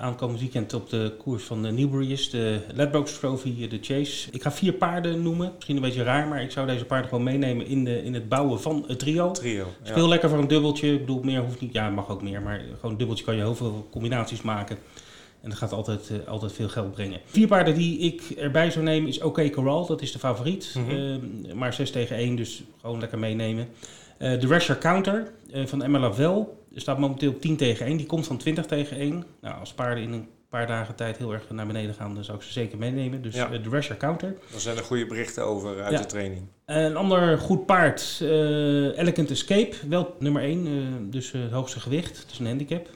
[0.00, 2.30] aankomend weekend op de koers van de Newbury is.
[2.30, 4.28] De Ladbrokes Trophy, de Chase.
[4.30, 5.52] Ik ga vier paarden noemen.
[5.54, 8.28] Misschien een beetje raar, maar ik zou deze paarden gewoon meenemen in, de, in het
[8.28, 9.30] bouwen van het trio.
[9.30, 9.66] Trio.
[9.82, 10.92] Heel lekker voor een dubbeltje.
[10.92, 11.72] Ik bedoel, meer hoeft niet.
[11.72, 12.42] Ja, mag ook meer.
[12.42, 14.78] Maar gewoon een dubbeltje kan je heel veel combinaties maken.
[15.40, 17.20] En dat gaat altijd, eh, altijd veel geld brengen.
[17.24, 19.86] Vier paarden die ik erbij zou nemen is OK Corral.
[19.86, 20.74] Dat is de favoriet.
[20.76, 20.90] Mhm.
[20.90, 23.68] Eh, maar 6 tegen 1, dus gewoon lekker meenemen.
[24.18, 26.46] Eh de Rasher Counter eh, van Emma Lavelle.
[26.74, 27.96] Er staat momenteel op 10 tegen 1.
[27.96, 29.24] Die komt van 20 tegen 1.
[29.40, 32.36] Nou, als paarden in een paar dagen tijd heel erg naar beneden gaan, dan zou
[32.38, 33.22] ik ze zeker meenemen.
[33.22, 33.48] Dus Ja.
[33.48, 34.34] de Rasher Counter.
[34.50, 35.98] Daar zijn er goede berichten over uit Ja.
[36.00, 36.42] de training.
[36.66, 38.28] Een ander goed paard, eh,
[38.98, 42.88] Elegant Escape, wel nummer 1, dus het hoogste gewicht, het is een handicap.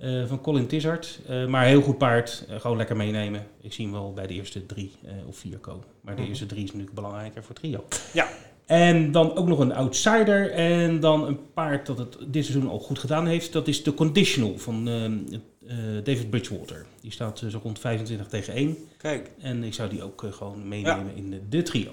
[0.00, 3.46] Eh, van Colin Tizard, Eh, maar heel goed paard, eh, gewoon lekker meenemen.
[3.60, 4.90] Ik zie hem wel bij de eerste drie
[5.28, 5.84] of vier komen.
[6.00, 6.30] Maar de Mhm.
[6.30, 7.84] eerste drie is natuurlijk belangrijker voor trio.
[8.12, 8.28] Ja.
[8.66, 12.78] En dan ook nog een outsider en dan een paard dat het dit seizoen al
[12.78, 13.52] goed gedaan heeft.
[13.52, 16.86] Dat is de Conditional van eh, eh, David Bridgewater.
[17.00, 18.76] Die staat zo rond 25 tegen 1.
[18.96, 21.90] Kijk, En ik zou die ook gewoon meenemen in de, de trio.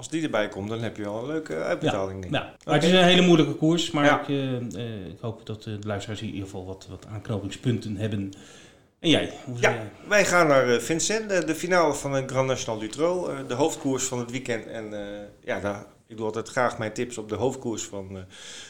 [0.00, 2.24] Als die erbij komt, dan heb je wel een leuke uitbetaling.
[2.24, 2.30] ik.
[2.30, 3.90] Ja, maar het is een hele moeilijke koers.
[3.90, 4.20] Maar Ja.
[4.20, 7.96] ik, eh, eh, ik hoop dat de luisteraars hier in ieder geval wat, wat aanknopingspunten
[7.96, 8.32] hebben.
[8.98, 9.32] En jij?
[9.44, 9.70] Hoe Ja.
[9.70, 13.28] jij- Wij gaan naar eh, Vincent, de, de finale van de Grand National Dutro.
[13.28, 14.66] eh, de hoofdkoers van het weekend.
[14.66, 14.94] En
[15.44, 18.18] ja, daar, ik doe altijd graag mijn tips op de hoofdkoers van,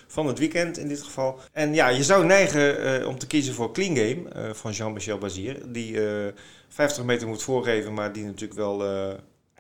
[0.07, 1.39] van het weekend in dit geval.
[1.53, 5.73] En ja, je zou neigen om te kiezen voor Clean Game van Jean-Michel Bazir.
[5.73, 6.33] Die eh
[6.69, 8.83] 50 meter moet voorgeven, maar die natuurlijk wel...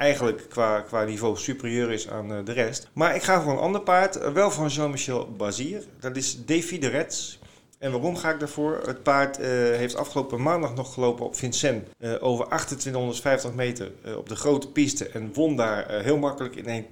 [0.00, 2.88] eh, Eigenlijk qua, qua niveau superieur is aan eh, de rest.
[2.92, 4.16] Maar ik ga voor een ander paard.
[4.16, 5.82] eh, wel van Jean-Michel Bazir.
[6.00, 7.38] Dat is Defi de Reds.
[7.78, 8.80] En waarom ga ik daarvoor?
[8.86, 9.36] Het paard
[9.76, 11.82] heeft afgelopen maandag nog gelopen op Vincennes
[12.20, 16.90] over 2850 meter op de grote piste en won daar heel makkelijk in 1.12.5.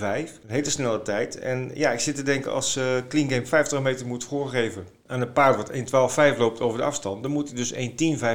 [0.00, 1.38] Een hele snelle tijd.
[1.38, 2.78] En ja, ik zit te denken als
[3.08, 5.70] Clean Game 50 meter moet voorgeven aan een paard wat
[6.32, 7.72] 1.12.5 loopt over de afstand, dan moet hij dus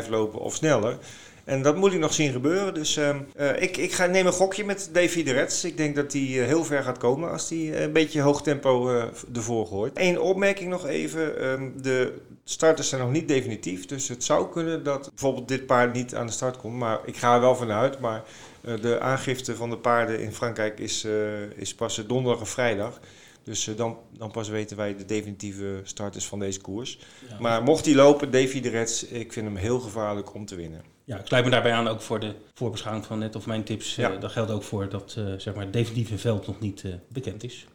[0.04, 0.97] 1.10.5 lopen of sneller.
[1.44, 2.74] En dat moet ik nog zien gebeuren.
[2.74, 3.16] Dus uh,
[3.62, 5.64] ik, ik ga, neem een gokje met Davy de Reds.
[5.64, 8.89] Ik denk dat hij uh, heel ver gaat komen als hij een beetje hoog tempo
[9.34, 9.92] ervoor gooit.
[9.94, 11.46] Eén opmerking nog even.
[11.46, 12.14] Um, de
[12.44, 13.86] starters zijn nog niet definitief.
[13.86, 16.76] Dus het zou kunnen dat bijvoorbeeld dit paard niet aan de start komt.
[16.76, 18.00] Maar ik ga er wel vanuit.
[18.00, 18.24] Maar
[18.82, 21.08] de aangifte van de paarden in Frankrijk is,
[21.56, 23.00] is pas donderdag of vrijdag.
[23.44, 27.00] Dus uh, dan, dan pas weten wij de definitieve starters van deze koers.
[27.30, 27.39] Ja.
[27.39, 30.82] Maar mocht hij lopen, Davy de Reds, ik vind hem heel gevaarlijk om te winnen.
[31.04, 33.96] Ja, ik sluit me daarbij aan ook voor de voorbeschouwing van net of mijn tips.
[33.96, 34.12] Ja.
[34.12, 37.44] Uh, dat geldt ook voor dat uh, zeg maar het definitieve veld nog niet bekend
[37.44, 37.66] is.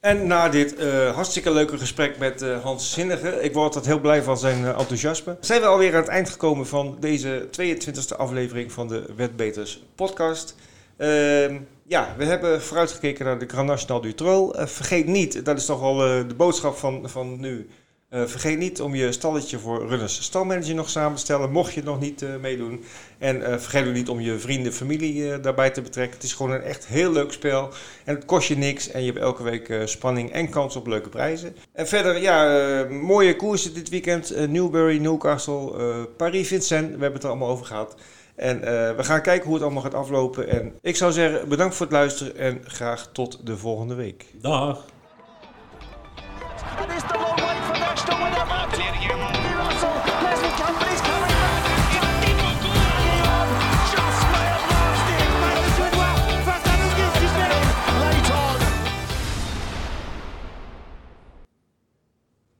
[0.00, 0.84] En na dit
[1.14, 5.60] hartstikke leuke gesprek met Hans Zinnige, ik word altijd heel blij van zijn enthousiasme, zijn
[5.60, 10.54] we alweer aan het eind gekomen van deze 22e aflevering van de Wetbeters podcast.
[10.96, 14.60] Ehm, ja, we hebben vooruitgekeken naar de Grand National du Trol.
[14.60, 17.68] Uh, vergeet niet, dat is toch al uh, de boodschap van, van nu.
[18.10, 21.82] Uh, vergeet niet om je stalletje voor runners stalmanager nog samen te stellen, mocht je
[21.82, 22.84] nog niet meedoen.
[23.18, 26.14] En vergeet ook niet om je vrienden, familie daarbij te betrekken.
[26.14, 27.68] Het is gewoon een echt heel leuk spel.
[28.04, 28.90] En het kost je niks.
[28.90, 31.56] En je hebt elke week spanning en kans op leuke prijzen.
[31.72, 34.48] En verder, ja, mooie koersen dit weekend.
[34.48, 36.86] Newbury, Newcastle, Paris-Vincennes.
[36.96, 37.96] We hebben het er allemaal over gehad.
[38.36, 40.48] En eh, we gaan kijken hoe het allemaal gaat aflopen.
[40.48, 44.26] En ik zou zeggen, bedankt voor het luisteren en graag tot de volgende week.
[44.40, 44.84] Dag.